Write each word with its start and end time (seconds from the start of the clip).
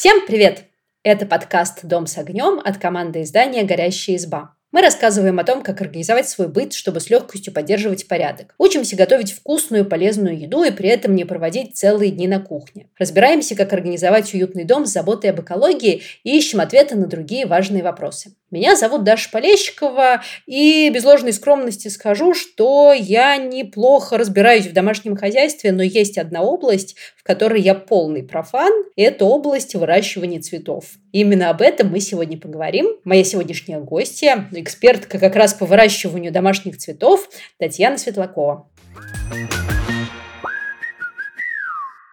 Всем 0.00 0.24
привет! 0.26 0.64
Это 1.02 1.26
подкаст 1.26 1.84
«Дом 1.84 2.06
с 2.06 2.16
огнем» 2.16 2.58
от 2.64 2.78
команды 2.78 3.20
издания 3.20 3.64
«Горящая 3.64 4.16
изба». 4.16 4.54
Мы 4.72 4.80
рассказываем 4.80 5.38
о 5.38 5.44
том, 5.44 5.62
как 5.62 5.82
организовать 5.82 6.26
свой 6.26 6.48
быт, 6.48 6.72
чтобы 6.72 7.00
с 7.00 7.10
легкостью 7.10 7.52
поддерживать 7.52 8.08
порядок. 8.08 8.54
Учимся 8.56 8.96
готовить 8.96 9.30
вкусную, 9.30 9.84
полезную 9.84 10.40
еду 10.40 10.64
и 10.64 10.70
при 10.70 10.88
этом 10.88 11.14
не 11.14 11.26
проводить 11.26 11.76
целые 11.76 12.12
дни 12.12 12.26
на 12.26 12.40
кухне. 12.40 12.88
Разбираемся, 12.98 13.54
как 13.54 13.74
организовать 13.74 14.32
уютный 14.32 14.64
дом 14.64 14.86
с 14.86 14.90
заботой 14.90 15.32
об 15.32 15.42
экологии 15.42 16.00
и 16.24 16.34
ищем 16.34 16.60
ответы 16.60 16.96
на 16.96 17.06
другие 17.06 17.44
важные 17.44 17.82
вопросы. 17.82 18.32
Меня 18.50 18.74
зовут 18.74 19.04
Даша 19.04 19.30
Полещикова, 19.30 20.22
и 20.46 20.90
без 20.92 21.04
ложной 21.04 21.32
скромности 21.32 21.86
скажу, 21.86 22.34
что 22.34 22.92
я 22.92 23.36
неплохо 23.36 24.18
разбираюсь 24.18 24.66
в 24.66 24.72
домашнем 24.72 25.16
хозяйстве, 25.16 25.70
но 25.70 25.84
есть 25.84 26.18
одна 26.18 26.42
область, 26.42 26.96
в 27.16 27.22
которой 27.22 27.60
я 27.60 27.76
полный 27.76 28.24
профан, 28.24 28.72
и 28.96 29.02
это 29.02 29.24
область 29.24 29.76
выращивания 29.76 30.40
цветов. 30.40 30.86
Именно 31.12 31.50
об 31.50 31.62
этом 31.62 31.90
мы 31.90 32.00
сегодня 32.00 32.38
поговорим. 32.38 32.88
Моя 33.04 33.22
сегодняшняя 33.22 33.78
гостья, 33.78 34.48
экспертка 34.50 35.20
как 35.20 35.36
раз 35.36 35.54
по 35.54 35.64
выращиванию 35.64 36.32
домашних 36.32 36.76
цветов, 36.76 37.28
Татьяна 37.58 37.98
Светлакова. 37.98 38.68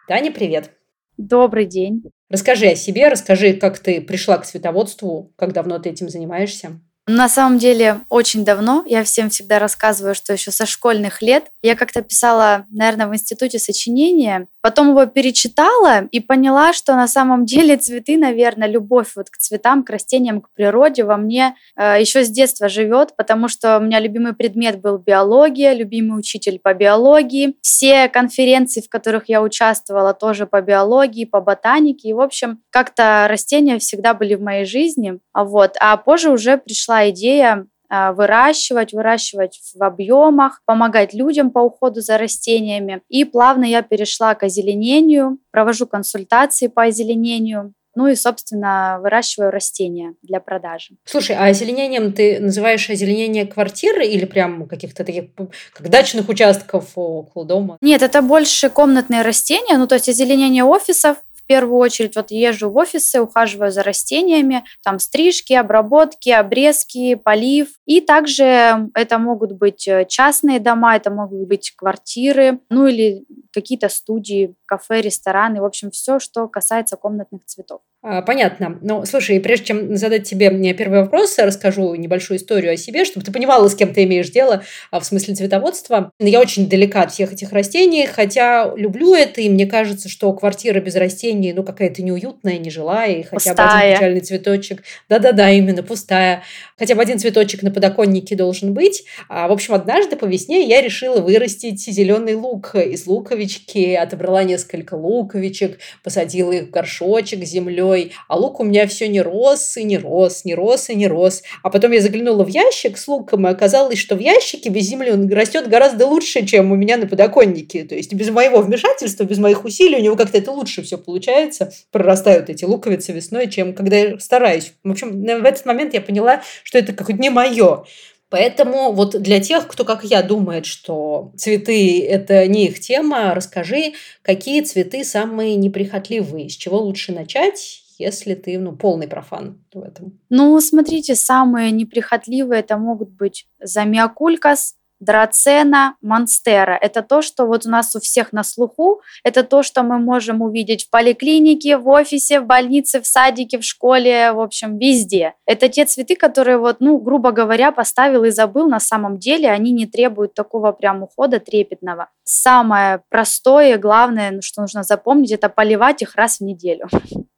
Таня, 0.07 0.31
привет! 0.31 0.69
Добрый 1.17 1.65
день. 1.65 2.03
Расскажи 2.29 2.67
о 2.67 2.75
себе, 2.75 3.07
расскажи, 3.07 3.53
как 3.53 3.79
ты 3.79 4.01
пришла 4.01 4.37
к 4.37 4.45
цветоводству, 4.45 5.33
как 5.37 5.53
давно 5.53 5.79
ты 5.79 5.89
этим 5.89 6.09
занимаешься. 6.09 6.81
На 7.09 7.29
самом 7.29 7.57
деле, 7.57 8.01
очень 8.09 8.43
давно. 8.43 8.83
Я 8.85 9.01
всем 9.05 9.29
всегда 9.29 9.59
рассказываю, 9.59 10.13
что 10.13 10.33
еще 10.33 10.51
со 10.51 10.65
школьных 10.65 11.21
лет. 11.21 11.45
Я 11.61 11.77
как-то 11.77 12.01
писала, 12.01 12.65
наверное, 12.69 13.07
в 13.07 13.13
институте 13.13 13.59
сочинение. 13.59 14.47
Потом 14.61 14.89
его 14.89 15.05
перечитала 15.05 16.01
и 16.11 16.19
поняла, 16.19 16.73
что 16.73 16.95
на 16.95 17.07
самом 17.07 17.45
деле 17.45 17.77
цветы, 17.77 18.17
наверное, 18.17 18.67
любовь 18.67 19.13
вот 19.15 19.29
к 19.29 19.37
цветам, 19.37 19.85
к 19.85 19.89
растениям, 19.89 20.41
к 20.41 20.49
природе 20.53 21.05
во 21.05 21.15
мне 21.15 21.55
э, 21.77 22.01
еще 22.01 22.25
с 22.25 22.29
детства 22.29 22.67
живет, 22.67 23.15
потому 23.15 23.47
что 23.47 23.77
у 23.77 23.81
меня 23.81 24.01
любимый 24.01 24.33
предмет 24.33 24.81
был 24.81 24.97
биология, 24.97 25.71
любимый 25.71 26.19
учитель 26.19 26.59
по 26.59 26.73
биологии. 26.73 27.55
Все 27.61 28.09
конференции, 28.09 28.81
в 28.81 28.89
которых 28.89 29.29
я 29.29 29.41
участвовала, 29.41 30.13
тоже 30.13 30.45
по 30.45 30.61
биологии, 30.61 31.23
по 31.23 31.39
ботанике. 31.39 32.09
И, 32.09 32.13
в 32.13 32.19
общем, 32.19 32.59
как-то 32.69 33.27
растения 33.29 33.79
всегда 33.79 34.13
были 34.13 34.35
в 34.35 34.41
моей 34.41 34.65
жизни. 34.65 35.19
Вот. 35.33 35.77
А 35.79 35.95
позже 35.95 36.29
уже 36.29 36.57
пришла 36.57 36.96
пришла 36.97 37.09
идея 37.09 37.67
а, 37.89 38.11
выращивать, 38.11 38.93
выращивать 38.93 39.59
в 39.75 39.83
объемах, 39.83 40.61
помогать 40.65 41.13
людям 41.13 41.51
по 41.51 41.59
уходу 41.59 42.01
за 42.01 42.17
растениями. 42.17 43.01
И 43.09 43.23
плавно 43.23 43.65
я 43.65 43.81
перешла 43.81 44.35
к 44.35 44.43
озеленению, 44.43 45.37
провожу 45.51 45.87
консультации 45.87 46.67
по 46.67 46.83
озеленению, 46.83 47.73
ну 47.95 48.07
и, 48.07 48.15
собственно, 48.15 48.99
выращиваю 49.01 49.49
растения 49.49 50.13
для 50.21 50.39
продажи. 50.39 50.97
Слушай, 51.05 51.35
а 51.35 51.45
озеленением 51.45 52.13
ты 52.13 52.39
называешь 52.39 52.89
озеленение 52.89 53.47
квартиры 53.47 54.05
или 54.05 54.25
прям 54.25 54.67
каких-то 54.67 55.03
таких, 55.03 55.29
как 55.73 55.89
дачных 55.89 56.29
участков 56.29 56.91
около 56.95 57.45
дома? 57.45 57.77
Нет, 57.81 58.03
это 58.03 58.21
больше 58.21 58.69
комнатные 58.69 59.23
растения, 59.23 59.77
ну 59.77 59.87
то 59.87 59.95
есть 59.95 60.09
озеленение 60.09 60.63
офисов, 60.63 61.17
первую 61.47 61.79
очередь 61.79 62.15
вот 62.15 62.31
езжу 62.31 62.69
в 62.69 62.77
офисы, 62.77 63.21
ухаживаю 63.21 63.71
за 63.71 63.83
растениями, 63.83 64.63
там 64.83 64.99
стрижки, 64.99 65.53
обработки, 65.53 66.29
обрезки, 66.29 67.15
полив. 67.15 67.69
И 67.85 68.01
также 68.01 68.89
это 68.93 69.17
могут 69.17 69.53
быть 69.53 69.87
э, 69.87 70.05
частные 70.07 70.59
дома, 70.59 70.95
это 70.95 71.09
могут 71.09 71.47
быть 71.47 71.73
квартиры, 71.75 72.59
ну 72.69 72.87
или 72.87 73.25
какие-то 73.53 73.89
студии, 73.89 74.55
кафе, 74.65 75.01
рестораны, 75.01 75.61
в 75.61 75.65
общем, 75.65 75.89
все, 75.91 76.19
что 76.19 76.47
касается 76.47 76.97
комнатных 76.97 77.45
цветов. 77.45 77.81
А, 78.09 78.21
понятно. 78.21 78.79
Ну, 78.81 79.05
слушай, 79.05 79.37
прежде 79.41 79.65
чем 79.65 79.97
задать 79.97 80.23
тебе 80.23 80.49
первый 80.73 81.01
вопрос, 81.01 81.37
расскажу 81.39 81.93
небольшую 81.95 82.37
историю 82.37 82.71
о 82.71 82.77
себе, 82.77 83.03
чтобы 83.03 83.25
ты 83.25 83.33
понимала, 83.33 83.67
с 83.67 83.75
кем 83.75 83.93
ты 83.93 84.05
имеешь 84.05 84.29
дело 84.29 84.63
а, 84.91 85.01
в 85.01 85.05
смысле 85.05 85.35
цветоводства. 85.35 86.13
Я 86.17 86.39
очень 86.39 86.69
далека 86.69 87.01
от 87.01 87.11
всех 87.11 87.33
этих 87.33 87.51
растений, 87.51 88.05
хотя 88.05 88.73
люблю 88.77 89.13
это, 89.13 89.41
и 89.41 89.49
мне 89.49 89.65
кажется, 89.65 90.07
что 90.07 90.31
квартира 90.31 90.79
без 90.79 90.95
растений, 90.95 91.51
ну, 91.51 91.63
какая-то 91.63 92.01
неуютная, 92.01 92.57
нежилая, 92.59 93.11
и 93.11 93.23
хотя 93.23 93.51
пустая. 93.51 93.55
бы 93.55 93.79
один 93.81 93.95
печальный 93.97 94.21
цветочек. 94.21 94.83
Да-да-да, 95.09 95.49
именно 95.49 95.83
пустая. 95.83 96.43
Хотя 96.77 96.95
бы 96.95 97.01
один 97.01 97.19
цветочек 97.19 97.61
на 97.61 97.71
подоконнике 97.71 98.37
должен 98.37 98.73
быть. 98.73 99.03
А, 99.27 99.49
в 99.49 99.51
общем, 99.51 99.73
однажды 99.73 100.15
по 100.15 100.23
весне 100.23 100.65
я 100.65 100.81
решила 100.81 101.19
вырастить 101.19 101.81
зеленый 101.81 102.35
лук 102.35 102.73
из 102.73 103.05
луковички, 103.05 103.95
отобрала 103.95 104.43
несколько 104.43 104.93
луковичек, 104.93 105.79
посадила 106.03 106.53
их 106.53 106.67
в 106.67 106.69
горшочек 106.69 107.45
с 107.45 107.49
землей, 107.49 107.96
землей, 107.97 108.13
а 108.27 108.37
лук 108.37 108.59
у 108.59 108.63
меня 108.63 108.87
все 108.87 109.07
не 109.07 109.21
рос 109.21 109.77
и 109.77 109.83
не 109.83 109.97
рос, 109.97 110.45
не 110.45 110.55
рос 110.55 110.89
и 110.89 110.95
не 110.95 111.07
рос. 111.07 111.43
А 111.63 111.69
потом 111.69 111.91
я 111.91 112.01
заглянула 112.01 112.43
в 112.43 112.47
ящик 112.47 112.97
с 112.97 113.07
луком, 113.07 113.47
и 113.47 113.51
оказалось, 113.51 113.97
что 113.97 114.15
в 114.15 114.19
ящике 114.19 114.69
без 114.69 114.83
земли 114.83 115.11
он 115.11 115.31
растет 115.31 115.67
гораздо 115.67 116.05
лучше, 116.05 116.45
чем 116.45 116.71
у 116.71 116.75
меня 116.75 116.97
на 116.97 117.07
подоконнике. 117.07 117.83
То 117.83 117.95
есть 117.95 118.13
без 118.13 118.29
моего 118.29 118.61
вмешательства, 118.61 119.23
без 119.23 119.37
моих 119.37 119.65
усилий 119.65 119.97
у 119.97 120.01
него 120.01 120.15
как-то 120.15 120.37
это 120.37 120.51
лучше 120.51 120.83
все 120.83 120.97
получается. 120.97 121.71
Прорастают 121.91 122.49
эти 122.49 122.65
луковицы 122.65 123.11
весной, 123.11 123.49
чем 123.49 123.73
когда 123.73 123.97
я 123.97 124.19
стараюсь. 124.19 124.73
В 124.83 124.91
общем, 124.91 125.21
в 125.21 125.45
этот 125.45 125.65
момент 125.65 125.93
я 125.93 126.01
поняла, 126.01 126.41
что 126.63 126.77
это 126.77 126.93
как-то 126.93 127.13
не 127.13 127.29
мое. 127.29 127.85
Поэтому 128.29 128.91
вот 128.91 129.21
для 129.21 129.39
тех, 129.39 129.67
кто, 129.67 129.85
как 129.85 130.03
я, 130.03 130.21
думает, 130.21 130.65
что 130.65 131.31
цветы– 131.37 132.05
это 132.09 132.45
не 132.47 132.67
их 132.67 132.79
тема, 132.79 133.33
расскажи, 133.33 133.93
какие 134.21 134.61
цветы 134.61 135.05
самые 135.05 135.55
неприхотливые, 135.55 136.49
с 136.49 136.53
чего 136.53 136.79
лучше 136.79 137.13
начать, 137.13 137.83
если 137.99 138.35
ты 138.35 138.57
ну, 138.57 138.75
полный 138.75 139.07
профан 139.07 139.63
в 139.73 139.81
этом? 139.81 140.19
Ну, 140.29 140.59
смотрите, 140.59 141.15
самые 141.15 141.71
неприхотливые 141.71 142.59
это 142.59 142.77
могут 142.77 143.09
быть 143.09 143.47
замиокулькас, 143.59 144.77
драцена, 144.99 145.95
монстера. 146.01 146.77
Это 146.81 147.01
то, 147.03 147.21
что 147.21 147.45
вот 147.45 147.65
у 147.65 147.69
нас 147.69 147.95
у 147.95 147.99
всех 147.99 148.33
на 148.33 148.43
слуху. 148.43 149.01
Это 149.23 149.43
то, 149.43 149.63
что 149.63 149.83
мы 149.83 149.99
можем 149.99 150.41
увидеть 150.41 150.85
в 150.85 150.89
поликлинике, 150.89 151.77
в 151.77 151.87
офисе, 151.87 152.39
в 152.39 152.45
больнице, 152.45 153.01
в 153.01 153.07
садике, 153.07 153.59
в 153.59 153.63
школе, 153.63 154.31
в 154.31 154.39
общем, 154.39 154.77
везде. 154.77 155.33
Это 155.45 155.69
те 155.69 155.85
цветы, 155.85 156.15
которые 156.15 156.57
вот, 156.57 156.77
ну, 156.79 156.97
грубо 156.97 157.31
говоря, 157.31 157.71
поставил 157.71 158.23
и 158.23 158.31
забыл. 158.31 158.67
На 158.67 158.79
самом 158.79 159.19
деле 159.19 159.49
они 159.49 159.71
не 159.71 159.85
требуют 159.85 160.33
такого 160.33 160.71
прям 160.71 161.03
ухода 161.03 161.39
трепетного. 161.39 162.09
Самое 162.23 163.01
простое, 163.09 163.77
главное, 163.77 164.31
ну, 164.31 164.41
что 164.41 164.61
нужно 164.61 164.83
запомнить, 164.83 165.31
это 165.31 165.49
поливать 165.49 166.01
их 166.01 166.15
раз 166.15 166.39
в 166.39 166.41
неделю. 166.41 166.87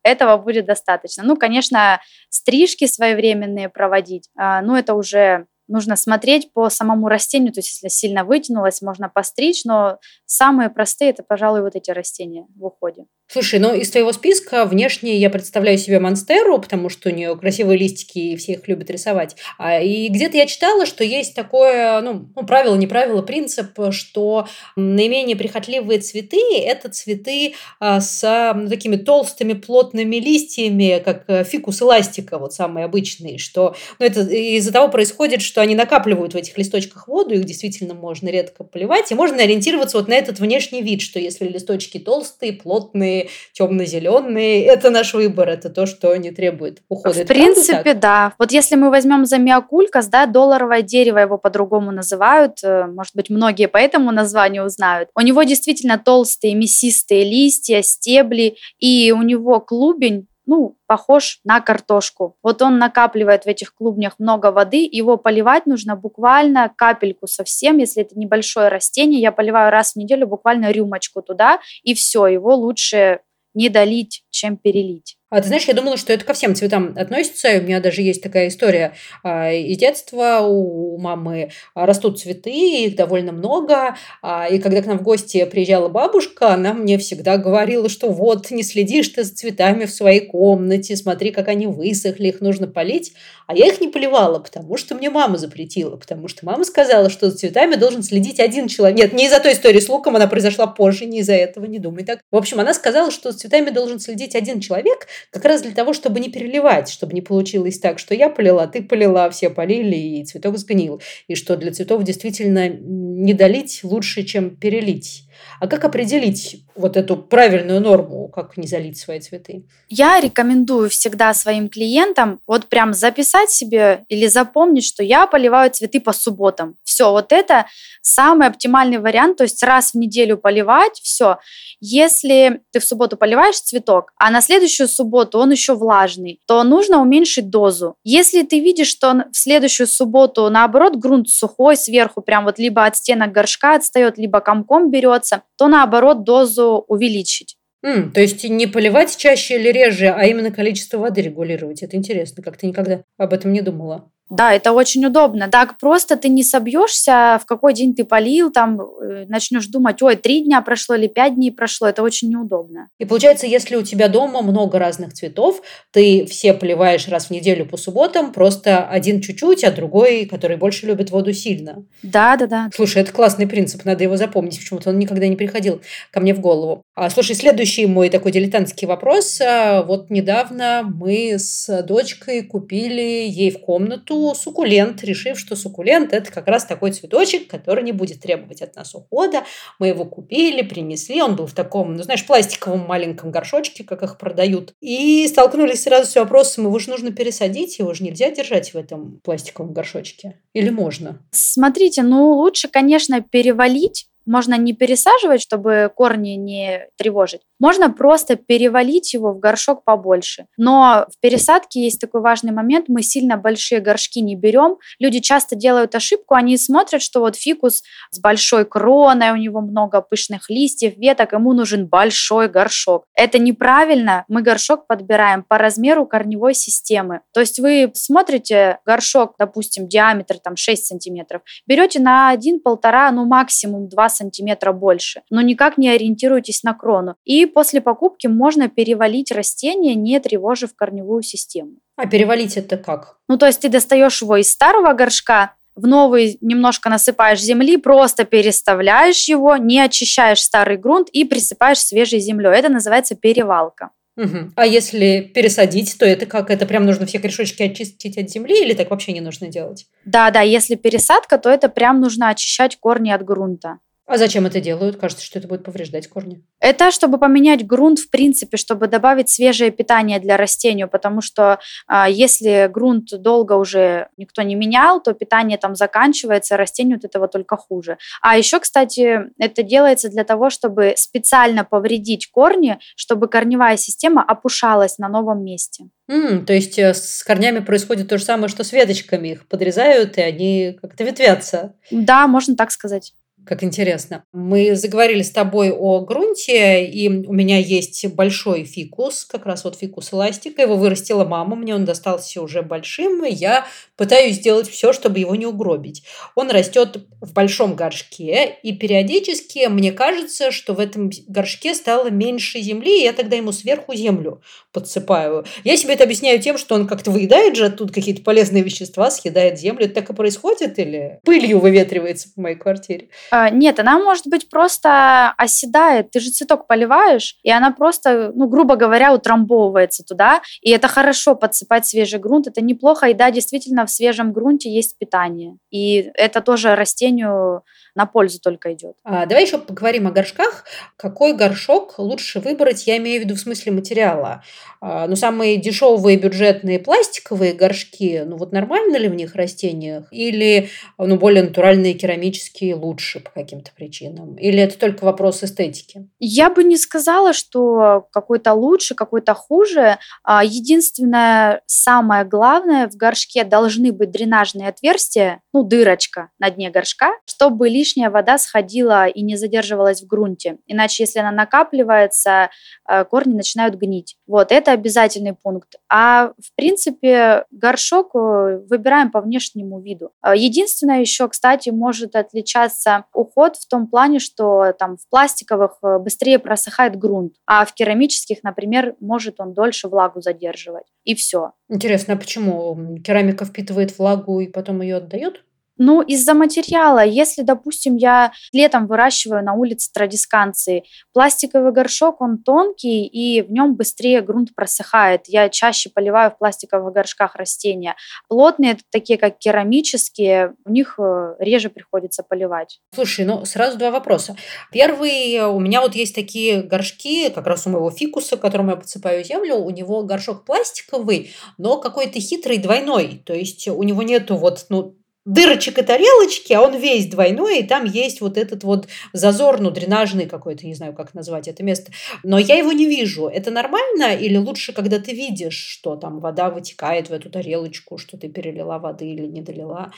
Этого 0.03 0.37
будет 0.37 0.65
достаточно. 0.65 1.23
Ну, 1.23 1.35
конечно, 1.35 1.99
стрижки 2.29 2.87
своевременные 2.87 3.69
проводить, 3.69 4.29
ну, 4.35 4.75
это 4.75 4.93
уже 4.93 5.47
нужно 5.67 5.95
смотреть 5.95 6.51
по 6.53 6.69
самому 6.69 7.09
растению, 7.09 7.53
то 7.53 7.59
есть 7.59 7.73
если 7.73 7.89
сильно 7.89 8.23
вытянулось, 8.23 8.81
можно 8.81 9.07
постричь, 9.09 9.65
но 9.65 9.99
самые 10.25 10.69
простые 10.69 11.11
это, 11.11 11.21
пожалуй, 11.21 11.61
вот 11.61 11.75
эти 11.75 11.91
растения 11.91 12.47
в 12.55 12.65
уходе. 12.65 13.05
Слушай, 13.31 13.59
ну 13.59 13.75
из 13.75 13.91
твоего 13.91 14.11
списка 14.11 14.65
внешне 14.65 15.15
я 15.17 15.29
представляю 15.29 15.77
себе 15.77 15.99
монстеру, 15.99 16.57
потому 16.57 16.89
что 16.89 17.09
у 17.09 17.11
нее 17.11 17.37
красивые 17.37 17.77
листики, 17.77 18.17
и 18.17 18.35
все 18.37 18.53
их 18.53 18.67
любят 18.67 18.89
рисовать. 18.89 19.35
А, 19.59 19.79
и 19.79 20.07
где-то 20.07 20.35
я 20.35 20.47
читала, 20.47 20.87
что 20.87 21.03
есть 21.03 21.35
такое, 21.35 22.01
ну, 22.01 22.25
ну, 22.35 22.43
правило, 22.47 22.75
не 22.75 22.87
правило, 22.87 23.21
принцип, 23.21 23.67
что 23.91 24.47
наименее 24.75 25.35
прихотливые 25.35 25.99
цветы– 25.99 26.39
это 26.65 26.89
цветы 26.89 27.53
а, 27.79 28.01
с 28.01 28.51
ну, 28.55 28.67
такими 28.67 28.95
толстыми, 28.95 29.53
плотными 29.53 30.15
листьями, 30.15 30.99
как 31.05 31.25
э, 31.27 31.43
фикус 31.43 31.83
эластика, 31.83 32.39
вот 32.39 32.55
самый 32.55 32.83
обычный, 32.83 33.37
что 33.37 33.75
ну, 33.99 34.07
это 34.07 34.21
из-за 34.21 34.73
того 34.73 34.87
происходит, 34.87 35.43
что 35.43 35.61
они 35.61 35.75
накапливают 35.75 36.33
в 36.33 36.37
этих 36.37 36.57
листочках 36.57 37.07
воду, 37.07 37.35
их 37.35 37.45
действительно 37.45 37.93
можно 37.93 38.29
редко 38.29 38.63
поливать, 38.63 39.11
и 39.11 39.15
можно 39.15 39.43
ориентироваться 39.43 39.99
вот 39.99 40.07
на 40.07 40.15
этот 40.15 40.39
внешний 40.39 40.81
вид, 40.81 41.03
что 41.03 41.19
если 41.19 41.47
листочки 41.47 41.99
толстые, 41.99 42.53
плотные, 42.53 43.18
темно-зеленые. 43.53 44.65
Это 44.65 44.89
наш 44.89 45.13
выбор, 45.13 45.49
это 45.49 45.69
то, 45.69 45.85
что 45.85 46.15
не 46.15 46.31
требует 46.31 46.81
ухода. 46.89 47.23
В 47.23 47.27
принципе, 47.27 47.93
да. 47.93 48.33
Вот 48.39 48.51
если 48.51 48.75
мы 48.75 48.89
возьмем 48.89 49.25
замиокулькас, 49.25 50.07
да, 50.07 50.25
долларовое 50.25 50.81
дерево 50.81 51.19
его 51.19 51.37
по-другому 51.37 51.91
называют, 51.91 52.63
э, 52.63 52.85
может 52.85 53.15
быть, 53.15 53.29
многие 53.29 53.67
по 53.67 53.77
этому 53.77 54.11
названию 54.11 54.65
узнают. 54.65 55.09
У 55.15 55.21
него 55.21 55.43
действительно 55.43 55.97
толстые 55.97 56.55
мясистые 56.55 57.23
листья, 57.23 57.81
стебли, 57.81 58.55
и 58.79 59.11
у 59.11 59.21
него 59.21 59.59
клубень 59.59 60.27
ну, 60.49 60.77
похож 60.87 61.41
на 61.43 61.61
картошку. 61.61 62.35
Вот 62.41 62.63
он 62.63 62.79
накапливает 62.79 63.43
в 63.43 63.47
этих 63.47 63.75
клубнях 63.75 64.15
много 64.17 64.51
воды, 64.51 64.89
его 64.91 65.15
поливать 65.15 65.67
нужно 65.67 65.95
буквально 65.95 66.73
капельку 66.75 67.27
совсем, 67.27 67.77
если 67.77 68.01
это 68.01 68.17
небольшое 68.17 68.67
растение, 68.69 69.21
я 69.21 69.31
поливаю 69.31 69.69
раз 69.69 69.93
в 69.93 69.97
неделю 69.97 70.25
буквально 70.25 70.71
рюмочку 70.71 71.21
туда, 71.21 71.59
и 71.83 71.93
все, 71.93 72.25
его 72.25 72.55
лучше 72.55 73.19
не 73.53 73.69
долить 73.69 74.23
чем 74.29 74.57
перелить. 74.57 75.19
А 75.31 75.41
ты 75.41 75.47
знаешь, 75.47 75.65
я 75.65 75.75
думала, 75.75 75.95
что 75.95 76.11
это 76.11 76.25
ко 76.25 76.33
всем 76.33 76.55
цветам 76.55 76.93
относится. 76.97 77.49
У 77.59 77.61
меня 77.61 77.79
даже 77.79 78.01
есть 78.01 78.23
такая 78.23 78.47
история 78.47 78.93
а, 79.23 79.51
из 79.51 79.77
детства. 79.77 80.39
У 80.41 80.97
мамы 80.97 81.51
растут 81.75 82.19
цветы, 82.19 82.49
их 82.49 82.95
довольно 82.95 83.31
много. 83.31 83.95
А, 84.23 84.47
и 84.47 84.57
когда 84.57 84.81
к 84.81 84.87
нам 84.87 84.97
в 84.97 85.03
гости 85.03 85.45
приезжала 85.45 85.87
бабушка, 85.87 86.53
она 86.53 86.73
мне 86.73 86.97
всегда 86.97 87.37
говорила, 87.37 87.89
что 87.89 88.09
вот, 88.09 88.49
не 88.49 88.63
следишь 88.63 89.09
ты 89.09 89.23
за 89.23 89.35
цветами 89.35 89.85
в 89.85 89.91
своей 89.91 90.21
комнате, 90.21 90.95
смотри, 90.95 91.29
как 91.29 91.47
они 91.47 91.67
высохли, 91.67 92.29
их 92.29 92.41
нужно 92.41 92.65
полить. 92.65 93.13
А 93.45 93.55
я 93.55 93.67
их 93.67 93.81
не 93.81 93.87
поливала, 93.87 94.39
потому 94.39 94.77
что 94.77 94.95
мне 94.95 95.11
мама 95.11 95.37
запретила. 95.37 95.95
Потому 95.95 96.27
что 96.27 96.43
мама 96.43 96.63
сказала, 96.63 97.11
что 97.11 97.29
за 97.29 97.37
цветами 97.37 97.75
должен 97.75 98.01
следить 98.01 98.39
один 98.39 98.67
человек. 98.67 98.97
Нет, 98.97 99.13
не 99.13 99.27
из-за 99.27 99.39
той 99.39 99.53
истории 99.53 99.79
с 99.79 99.89
луком, 99.89 100.15
она 100.15 100.25
произошла 100.25 100.65
позже, 100.65 101.05
не 101.05 101.19
из-за 101.19 101.33
этого, 101.33 101.65
не 101.65 101.77
думай 101.77 102.03
так. 102.03 102.21
В 102.31 102.35
общем, 102.35 102.59
она 102.59 102.73
сказала, 102.73 103.11
что 103.11 103.31
за 103.31 103.37
цветами 103.37 103.69
должен 103.69 103.99
следить 103.99 104.18
один 104.35 104.59
человек, 104.59 105.07
как 105.31 105.45
раз 105.45 105.61
для 105.61 105.71
того, 105.71 105.93
чтобы 105.93 106.19
не 106.19 106.29
переливать, 106.29 106.89
чтобы 106.89 107.13
не 107.13 107.21
получилось 107.21 107.79
так, 107.79 107.99
что 107.99 108.13
я 108.15 108.29
полила, 108.29 108.67
ты 108.67 108.81
полила, 108.81 109.29
все 109.29 109.49
полили, 109.49 109.95
и 109.95 110.25
цветок 110.25 110.57
сгнил. 110.57 111.01
И 111.27 111.35
что 111.35 111.57
для 111.57 111.71
цветов 111.71 112.03
действительно 112.03 112.69
не 112.69 113.33
долить 113.33 113.81
лучше, 113.83 114.23
чем 114.23 114.55
перелить. 114.55 115.23
А 115.59 115.67
как 115.67 115.83
определить 115.83 116.63
вот 116.79 116.95
эту 116.95 117.17
правильную 117.17 117.81
норму, 117.81 118.29
как 118.29 118.57
не 118.57 118.67
залить 118.67 118.97
свои 118.97 119.19
цветы? 119.19 119.65
Я 119.89 120.19
рекомендую 120.19 120.89
всегда 120.89 121.33
своим 121.33 121.69
клиентам 121.69 122.39
вот 122.47 122.67
прям 122.67 122.93
записать 122.93 123.51
себе 123.51 124.05
или 124.07 124.27
запомнить, 124.27 124.85
что 124.85 125.03
я 125.03 125.27
поливаю 125.27 125.71
цветы 125.71 125.99
по 125.99 126.13
субботам. 126.13 126.75
Все, 126.83 127.11
вот 127.11 127.31
это 127.33 127.65
самый 128.01 128.47
оптимальный 128.47 128.97
вариант, 128.97 129.37
то 129.37 129.43
есть 129.43 129.61
раз 129.61 129.91
в 129.91 129.95
неделю 129.95 130.37
поливать, 130.37 130.99
все. 131.03 131.37
Если 131.81 132.61
ты 132.71 132.79
в 132.79 132.85
субботу 132.85 133.17
поливаешь 133.17 133.59
цветок, 133.59 134.11
а 134.17 134.31
на 134.31 134.41
следующую 134.41 134.87
субботу 134.87 135.37
он 135.39 135.51
еще 135.51 135.75
влажный, 135.75 136.39
то 136.47 136.63
нужно 136.63 137.01
уменьшить 137.01 137.49
дозу. 137.49 137.95
Если 138.03 138.43
ты 138.43 138.59
видишь, 138.59 138.87
что 138.87 139.25
в 139.31 139.37
следующую 139.37 139.87
субботу, 139.87 140.49
наоборот, 140.49 140.95
грунт 140.95 141.29
сухой 141.29 141.75
сверху, 141.75 142.21
прям 142.21 142.45
вот 142.45 142.57
либо 142.57 142.85
от 142.85 142.95
стенок 142.95 143.31
горшка 143.31 143.75
отстает, 143.75 144.17
либо 144.17 144.39
комком 144.39 144.91
берется, 144.91 145.43
то 145.57 145.67
наоборот 145.67 146.23
дозу 146.23 146.68
увеличить. 146.77 147.55
Mm, 147.85 148.11
то 148.11 148.19
есть 148.21 148.43
не 148.43 148.67
поливать 148.67 149.15
чаще 149.15 149.55
или 149.55 149.69
реже, 149.69 150.09
а 150.09 150.25
именно 150.25 150.51
количество 150.51 150.97
воды 150.97 151.21
регулировать. 151.21 151.81
Это 151.81 151.95
интересно, 151.95 152.43
как 152.43 152.57
ты 152.57 152.67
никогда 152.67 153.03
об 153.17 153.33
этом 153.33 153.53
не 153.53 153.61
думала. 153.61 154.11
Да, 154.29 154.53
это 154.53 154.71
очень 154.71 155.05
удобно. 155.05 155.49
Так 155.49 155.77
просто 155.79 156.15
ты 156.15 156.29
не 156.29 156.43
собьешься, 156.43 157.39
в 157.41 157.45
какой 157.45 157.73
день 157.73 157.95
ты 157.95 158.03
полил, 158.03 158.51
там 158.51 158.79
э, 158.79 159.25
начнешь 159.27 159.65
думать, 159.67 160.01
ой, 160.01 160.15
три 160.15 160.43
дня 160.43 160.61
прошло 160.61 160.95
или 160.95 161.07
пять 161.07 161.35
дней 161.35 161.51
прошло, 161.51 161.87
это 161.87 162.03
очень 162.03 162.29
неудобно. 162.29 162.89
И 162.99 163.05
получается, 163.05 163.47
если 163.47 163.75
у 163.75 163.81
тебя 163.81 164.07
дома 164.07 164.41
много 164.41 164.77
разных 164.77 165.13
цветов, 165.13 165.61
ты 165.91 166.25
все 166.25 166.53
поливаешь 166.53 167.07
раз 167.07 167.27
в 167.27 167.31
неделю 167.31 167.65
по 167.65 167.77
субботам, 167.77 168.31
просто 168.31 168.85
один 168.85 169.21
чуть-чуть, 169.21 169.63
а 169.63 169.71
другой, 169.71 170.25
который 170.25 170.57
больше 170.57 170.85
любит 170.85 171.09
воду 171.09 171.33
сильно. 171.33 171.83
Да, 172.03 172.37
да, 172.37 172.45
да. 172.45 172.69
Слушай, 172.73 173.01
это 173.01 173.11
классный 173.11 173.47
принцип, 173.47 173.83
надо 173.83 174.03
его 174.03 174.15
запомнить, 174.15 174.59
почему-то 174.59 174.89
он 174.89 174.99
никогда 174.99 175.27
не 175.27 175.35
приходил 175.35 175.81
ко 176.11 176.19
мне 176.19 176.35
в 176.35 176.39
голову. 176.39 176.83
А, 176.95 177.09
слушай, 177.09 177.35
следующий 177.35 177.87
мой 177.87 178.09
такой 178.09 178.31
дилетантский 178.31 178.85
вопрос. 178.85 179.41
А, 179.41 179.81
вот 179.81 180.11
недавно 180.11 180.83
мы 180.83 181.39
с 181.39 181.81
дочкой 181.83 182.43
купили 182.43 183.27
ей 183.27 183.49
в 183.49 183.59
комнату 183.59 184.18
суккулент, 184.33 185.03
решив, 185.03 185.39
что 185.39 185.55
суккулент– 185.55 186.13
это 186.13 186.31
как 186.31 186.47
раз 186.47 186.65
такой 186.65 186.91
цветочек, 186.91 187.47
который 187.47 187.83
не 187.83 187.91
будет 187.91 188.21
требовать 188.21 188.61
от 188.61 188.75
нас 188.75 188.93
ухода. 188.95 189.43
Мы 189.79 189.87
его 189.87 190.05
купили, 190.05 190.61
принесли, 190.61 191.21
он 191.21 191.35
был 191.35 191.47
в 191.47 191.53
таком, 191.53 191.95
ну, 191.95 192.03
знаешь, 192.03 192.25
пластиковом 192.25 192.81
маленьком 192.81 193.31
горшочке, 193.31 193.83
как 193.83 194.03
их 194.03 194.17
продают. 194.17 194.73
И 194.81 195.27
столкнулись 195.27 195.83
сразу 195.83 196.09
с 196.09 196.15
вопросом, 196.15 196.65
его 196.65 196.79
же 196.79 196.89
нужно 196.89 197.11
пересадить, 197.11 197.79
его 197.79 197.93
же 197.93 198.03
нельзя 198.03 198.31
держать 198.31 198.73
в 198.73 198.77
этом 198.77 199.19
пластиковом 199.23 199.73
горшочке. 199.73 200.39
Или 200.53 200.69
можно? 200.69 201.19
Смотрите, 201.31 202.03
ну, 202.03 202.33
лучше, 202.33 202.67
конечно, 202.67 203.21
перевалить 203.21 204.07
можно 204.29 204.55
не 204.57 204.73
пересаживать, 204.73 205.41
чтобы 205.41 205.91
корни 205.93 206.31
не 206.31 206.87
тревожить. 206.97 207.41
Можно 207.59 207.91
просто 207.91 208.35
перевалить 208.35 209.13
его 209.13 209.33
в 209.33 209.39
горшок 209.39 209.83
побольше. 209.83 210.45
Но 210.57 211.05
в 211.09 211.19
пересадке 211.19 211.83
есть 211.83 211.99
такой 211.99 212.21
важный 212.21 212.51
момент. 212.51 212.85
Мы 212.87 213.03
сильно 213.03 213.37
большие 213.37 213.81
горшки 213.81 214.21
не 214.21 214.35
берем. 214.35 214.77
Люди 214.99 215.19
часто 215.19 215.55
делают 215.55 215.95
ошибку. 215.95 216.35
Они 216.35 216.57
смотрят, 216.57 217.01
что 217.01 217.19
вот 217.19 217.35
фикус 217.35 217.83
с 218.11 218.19
большой 218.19 218.65
кроной, 218.65 219.31
у 219.31 219.35
него 219.35 219.61
много 219.61 220.01
пышных 220.01 220.49
листьев, 220.49 220.97
веток, 220.97 221.33
ему 221.33 221.53
нужен 221.53 221.87
большой 221.87 222.47
горшок. 222.47 223.03
Это 223.15 223.39
неправильно. 223.39 224.25
Мы 224.27 224.41
горшок 224.41 224.87
подбираем 224.87 225.43
по 225.43 225.57
размеру 225.57 226.05
корневой 226.05 226.53
системы. 226.53 227.21
То 227.33 227.39
есть 227.41 227.59
вы 227.59 227.91
смотрите 227.93 228.79
горшок, 228.85 229.35
допустим, 229.37 229.87
диаметр 229.87 230.39
там 230.39 230.55
6 230.55 230.85
сантиметров, 230.85 231.41
берете 231.67 231.99
на 231.99 232.33
1-1,5, 232.33 233.11
ну 233.11 233.25
максимум 233.25 233.89
2 233.89 234.09
сантиметра 234.09 234.71
больше, 234.71 235.21
но 235.29 235.41
никак 235.41 235.77
не 235.77 235.89
ориентируйтесь 235.89 236.63
на 236.63 236.73
крону. 236.73 237.15
И 237.25 237.45
после 237.49 237.81
покупки 237.81 238.27
можно 238.27 238.69
перевалить 238.69 239.31
растение, 239.31 239.95
не 239.95 240.19
тревожив 240.19 240.75
корневую 240.75 241.23
систему. 241.23 241.73
А 241.95 242.07
перевалить 242.07 242.55
это 242.57 242.77
как? 242.77 243.17
Ну, 243.27 243.37
то 243.37 243.45
есть 243.45 243.59
ты 243.61 243.69
достаешь 243.69 244.21
его 244.21 244.37
из 244.37 244.49
старого 244.51 244.93
горшка, 244.93 245.55
в 245.75 245.87
новый 245.87 246.37
немножко 246.41 246.89
насыпаешь 246.89 247.41
земли, 247.41 247.77
просто 247.77 248.25
переставляешь 248.25 249.27
его, 249.29 249.55
не 249.57 249.79
очищаешь 249.79 250.41
старый 250.41 250.77
грунт 250.77 251.09
и 251.09 251.23
присыпаешь 251.23 251.79
свежей 251.79 252.19
землей. 252.19 252.51
Это 252.51 252.69
называется 252.69 253.15
перевалка. 253.15 253.91
Угу. 254.17 254.51
А 254.55 254.65
если 254.65 255.21
пересадить, 255.33 255.97
то 255.97 256.05
это 256.05 256.25
как? 256.25 256.49
Это 256.49 256.65
прям 256.65 256.85
нужно 256.85 257.05
все 257.05 257.19
корешочки 257.19 257.63
очистить 257.63 258.17
от 258.17 258.29
земли 258.29 258.61
или 258.61 258.73
так 258.73 258.89
вообще 258.91 259.13
не 259.13 259.21
нужно 259.21 259.47
делать? 259.47 259.85
Да, 260.03 260.29
да, 260.31 260.41
если 260.41 260.75
пересадка, 260.75 261.37
то 261.37 261.49
это 261.49 261.69
прям 261.69 262.01
нужно 262.01 262.27
очищать 262.27 262.77
корни 262.77 263.11
от 263.11 263.23
грунта. 263.23 263.79
А 264.09 264.17
зачем 264.17 264.47
это 264.47 264.59
делают? 264.59 264.97
Кажется, 264.97 265.23
что 265.23 265.37
это 265.37 265.47
будет 265.47 265.63
повреждать 265.63 266.09
корни. 266.09 266.43
Это 266.59 266.89
чтобы 266.89 267.19
поменять 267.19 267.67
грунт, 267.67 267.99
в 267.99 268.09
принципе, 268.09 268.57
чтобы 268.57 268.87
добавить 268.87 269.29
свежее 269.29 269.69
питание 269.69 270.19
для 270.19 270.35
растению, 270.35 270.89
потому 270.89 271.21
что 271.21 271.59
а, 271.85 272.09
если 272.09 272.67
грунт 272.73 273.09
долго 273.21 273.53
уже 273.53 274.07
никто 274.17 274.41
не 274.41 274.55
менял, 274.55 274.99
то 274.99 275.13
питание 275.13 275.59
там 275.59 275.75
заканчивается, 275.75 276.57
растению 276.57 276.97
от 276.97 277.05
этого 277.05 277.27
только 277.27 277.55
хуже. 277.55 277.99
А 278.23 278.35
еще, 278.35 278.59
кстати, 278.59 279.29
это 279.37 279.61
делается 279.61 280.09
для 280.09 280.23
того, 280.23 280.49
чтобы 280.49 280.95
специально 280.97 281.63
повредить 281.63 282.31
корни, 282.31 282.79
чтобы 282.95 283.27
корневая 283.27 283.77
система 283.77 284.23
опушалась 284.23 284.97
на 284.97 285.07
новом 285.07 285.43
месте. 285.43 285.85
Mm, 286.09 286.45
то 286.45 286.53
есть 286.53 286.79
э, 286.79 286.95
с 286.95 287.23
корнями 287.23 287.59
происходит 287.59 288.07
то 288.07 288.17
же 288.17 288.23
самое, 288.23 288.49
что 288.49 288.63
с 288.63 288.71
веточками. 288.71 289.27
Их 289.27 289.47
подрезают, 289.47 290.17
и 290.17 290.21
они 290.21 290.75
как-то 290.81 291.03
ветвятся. 291.03 291.75
Да, 291.91 292.25
можно 292.25 292.55
так 292.55 292.71
сказать. 292.71 293.13
Как 293.45 293.63
интересно. 293.63 294.23
Мы 294.31 294.75
заговорили 294.75 295.23
с 295.23 295.31
тобой 295.31 295.71
о 295.71 296.01
грунте, 296.01 296.85
и 296.85 297.07
у 297.09 297.33
меня 297.33 297.57
есть 297.57 298.05
большой 298.13 298.63
фикус, 298.63 299.25
как 299.25 299.45
раз 299.47 299.63
вот 299.63 299.75
фикус 299.75 300.13
эластика. 300.13 300.61
Его 300.61 300.75
вырастила 300.75 301.25
мама, 301.25 301.55
мне 301.55 301.73
он 301.73 301.83
достался 301.83 302.41
уже 302.41 302.61
большим, 302.61 303.25
и 303.25 303.33
я 303.33 303.65
пытаюсь 303.97 304.35
сделать 304.35 304.69
все, 304.69 304.93
чтобы 304.93 305.17
его 305.19 305.35
не 305.35 305.47
угробить. 305.47 306.03
Он 306.35 306.51
растет 306.51 307.07
в 307.21 307.33
большом 307.33 307.75
горшке, 307.75 308.57
и 308.61 308.73
периодически 308.73 309.67
мне 309.67 309.91
кажется, 309.91 310.51
что 310.51 310.73
в 310.73 310.79
этом 310.79 311.09
горшке 311.27 311.73
стало 311.73 312.09
меньше 312.11 312.59
земли, 312.61 312.99
и 312.99 313.03
я 313.03 313.13
тогда 313.13 313.35
ему 313.35 313.51
сверху 313.51 313.95
землю 313.95 314.41
подсыпаю. 314.71 315.45
Я 315.63 315.75
себе 315.75 315.95
это 315.95 316.03
объясняю 316.03 316.39
тем, 316.39 316.57
что 316.57 316.75
он 316.75 316.87
как-то 316.87 317.09
выедает 317.09 317.55
же 317.55 317.65
оттуда 317.65 317.91
какие-то 317.91 318.21
полезные 318.21 318.63
вещества, 318.63 319.09
съедает 319.09 319.57
землю. 319.59 319.85
Это 319.85 319.95
так 319.95 320.09
и 320.11 320.13
происходит 320.13 320.77
или 320.77 321.19
пылью 321.23 321.59
выветривается 321.59 322.29
по 322.35 322.41
моей 322.41 322.55
квартире? 322.55 323.09
А, 323.31 323.49
нет, 323.49 323.79
она 323.79 323.99
может 323.99 324.27
быть 324.27 324.49
просто 324.49 325.33
оседает. 325.37 326.11
Ты 326.11 326.19
же 326.19 326.31
цветок 326.31 326.67
поливаешь, 326.67 327.37
и 327.43 327.51
она 327.51 327.71
просто, 327.71 328.31
ну, 328.35 328.47
грубо 328.47 328.75
говоря, 328.75 329.13
утрамбовывается 329.13 330.03
туда. 330.03 330.41
И 330.61 330.71
это 330.71 330.87
хорошо 330.87 331.35
подсыпать 331.35 331.85
свежий 331.85 332.19
грунт. 332.19 332.47
Это 332.47 332.61
неплохо. 332.61 333.07
И 333.07 333.13
да, 333.13 333.31
действительно, 333.31 333.85
в 333.85 333.91
свежем 333.91 334.33
грунте 334.33 334.69
есть 334.69 334.97
питание. 334.97 335.57
И 335.71 336.11
это 336.15 336.41
тоже 336.41 336.75
растению 336.75 337.63
на 337.99 338.05
пользу 338.05 338.39
только 338.39 338.71
идет. 338.71 338.95
А, 339.03 339.25
давай 339.25 339.43
еще 339.43 339.57
поговорим 339.57 340.07
о 340.07 340.11
горшках. 340.11 340.63
Какой 340.95 341.33
горшок 341.33 341.99
лучше 341.99 342.39
выбрать, 342.39 342.87
я 342.87 342.95
имею 342.95 343.21
в 343.21 343.25
виду 343.25 343.35
в 343.35 343.39
смысле 343.39 343.73
материала. 343.73 344.41
А, 344.79 345.05
ну, 345.07 345.17
самые 345.17 345.57
дешевые 345.57 346.17
бюджетные 346.17 346.79
пластиковые 346.79 347.53
горшки, 347.53 348.23
ну 348.25 348.37
вот 348.37 348.53
нормально 348.53 348.95
ли 348.95 349.09
в 349.09 349.15
них 349.15 349.35
растениях? 349.35 350.05
Или 350.11 350.69
ну, 350.97 351.17
более 351.17 351.43
натуральные 351.43 351.93
керамические 351.93 352.75
лучше 352.75 353.19
по 353.19 353.31
каким-то 353.31 353.71
причинам? 353.75 354.35
Или 354.35 354.59
это 354.59 354.79
только 354.79 355.03
вопрос 355.03 355.43
эстетики? 355.43 356.07
Я 356.19 356.49
бы 356.49 356.63
не 356.63 356.77
сказала, 356.77 357.33
что 357.33 358.07
какой-то 358.11 358.53
лучше, 358.53 358.95
какой-то 358.95 359.33
хуже. 359.33 359.97
А, 360.23 360.45
единственное, 360.45 361.63
самое 361.65 362.23
главное, 362.23 362.87
в 362.87 362.95
горшке 362.95 363.43
должны 363.43 363.91
быть 363.91 364.11
дренажные 364.11 364.69
отверстия, 364.69 365.41
ну, 365.51 365.63
дырочка 365.63 366.29
на 366.39 366.49
дне 366.49 366.69
горшка, 366.69 367.11
чтобы 367.25 367.67
лишь 367.67 367.88
лишняя 367.89 368.09
вода 368.09 368.37
сходила 368.37 369.07
и 369.07 369.21
не 369.21 369.35
задерживалась 369.35 370.01
в 370.01 370.07
грунте. 370.07 370.57
Иначе, 370.67 371.03
если 371.03 371.19
она 371.19 371.31
накапливается, 371.31 372.49
э, 372.87 373.05
корни 373.05 373.33
начинают 373.33 373.75
гнить. 373.75 374.17
Вот, 374.27 374.51
это 374.51 374.71
обязательный 374.71 375.33
пункт. 375.33 375.75
А 375.89 376.33
в 376.37 376.55
принципе 376.55 377.45
горшок 377.51 378.15
э, 378.15 378.59
выбираем 378.69 379.11
по 379.11 379.21
внешнему 379.21 379.79
виду. 379.81 380.11
Э, 380.23 380.33
единственное 380.35 381.01
еще, 381.01 381.27
кстати, 381.27 381.69
может 381.69 382.15
отличаться 382.15 383.05
уход 383.13 383.55
в 383.55 383.67
том 383.67 383.87
плане, 383.87 384.19
что 384.19 384.73
там 384.77 384.97
в 384.97 385.09
пластиковых 385.09 385.79
быстрее 385.81 386.39
просыхает 386.39 386.97
грунт, 386.97 387.33
а 387.47 387.65
в 387.65 387.73
керамических, 387.73 388.43
например, 388.43 388.95
может 388.99 389.39
он 389.39 389.53
дольше 389.53 389.87
влагу 389.87 390.21
задерживать. 390.21 390.85
И 391.03 391.15
все. 391.15 391.53
Интересно, 391.69 392.13
а 392.13 392.17
почему 392.17 392.97
керамика 393.03 393.45
впитывает 393.45 393.97
влагу 393.97 394.39
и 394.41 394.47
потом 394.47 394.81
ее 394.81 394.97
отдает? 394.97 395.43
Ну, 395.79 396.01
из-за 396.01 396.33
материала. 396.33 397.03
Если, 397.05 397.41
допустим, 397.41 397.95
я 397.95 398.33
летом 398.51 398.85
выращиваю 398.85 399.43
на 399.43 399.53
улице 399.53 399.89
традисканции, 399.93 400.83
пластиковый 401.13 401.71
горшок, 401.71 402.19
он 402.19 402.37
тонкий, 402.43 403.07
и 403.07 403.41
в 403.41 403.49
нем 403.49 403.75
быстрее 403.75 404.21
грунт 404.21 404.49
просыхает. 404.53 405.21
Я 405.27 405.47
чаще 405.47 405.89
поливаю 405.89 406.31
в 406.31 406.37
пластиковых 406.37 406.93
горшках 406.93 407.35
растения. 407.35 407.95
Плотные, 408.27 408.77
такие 408.91 409.17
как 409.17 409.37
керамические, 409.39 410.53
у 410.65 410.71
них 410.71 410.95
э, 410.99 411.35
реже 411.39 411.69
приходится 411.69 412.23
поливать. 412.23 412.81
Слушай, 412.93 413.25
ну 413.25 413.45
сразу 413.45 413.77
два 413.77 413.89
вопроса. 413.89 414.35
Первый, 414.73 415.45
у 415.45 415.59
меня 415.59 415.79
вот 415.79 415.95
есть 415.95 416.13
такие 416.13 416.61
горшки, 416.61 417.29
как 417.29 417.47
раз 417.47 417.65
у 417.65 417.69
моего 417.69 417.89
фикуса, 417.89 418.35
которому 418.35 418.71
я 418.71 418.75
подсыпаю 418.75 419.23
землю, 419.23 419.55
у 419.55 419.69
него 419.69 420.03
горшок 420.03 420.43
пластиковый, 420.43 421.31
но 421.57 421.77
какой-то 421.77 422.19
хитрый 422.19 422.57
двойной. 422.57 423.23
То 423.25 423.33
есть 423.33 423.69
у 423.69 423.81
него 423.83 424.03
нету 424.03 424.35
вот, 424.35 424.65
ну, 424.67 424.98
дырочек 425.29 425.77
и 425.77 425.83
тарелочки, 425.83 426.53
а 426.53 426.61
он 426.61 426.75
весь 426.75 427.07
двойной, 427.07 427.59
и 427.59 427.63
там 427.63 427.85
есть 427.85 428.19
вот 428.19 428.37
этот 428.37 428.63
вот 428.63 428.87
зазор, 429.13 429.61
ну, 429.61 429.69
дренажный 429.69 430.25
какой-то, 430.25 430.65
не 430.65 430.73
знаю, 430.73 430.93
как 430.93 431.13
назвать 431.13 431.47
это 431.47 431.63
место. 431.63 431.91
Но 432.23 432.39
я 432.39 432.55
его 432.55 432.71
не 432.71 432.87
вижу. 432.87 433.27
Это 433.27 433.51
нормально 433.51 434.15
или 434.15 434.37
лучше, 434.37 434.73
когда 434.73 434.99
ты 434.99 435.11
видишь, 435.11 435.55
что 435.55 435.95
там 435.95 436.19
вода 436.19 436.49
вытекает 436.49 437.09
в 437.09 437.13
эту 437.13 437.29
тарелочку, 437.29 437.99
что 437.99 438.17
ты 438.17 438.27
перелила 438.27 438.79
воды 438.79 439.05
или 439.05 439.27
не 439.27 439.41
долила? 439.41 439.93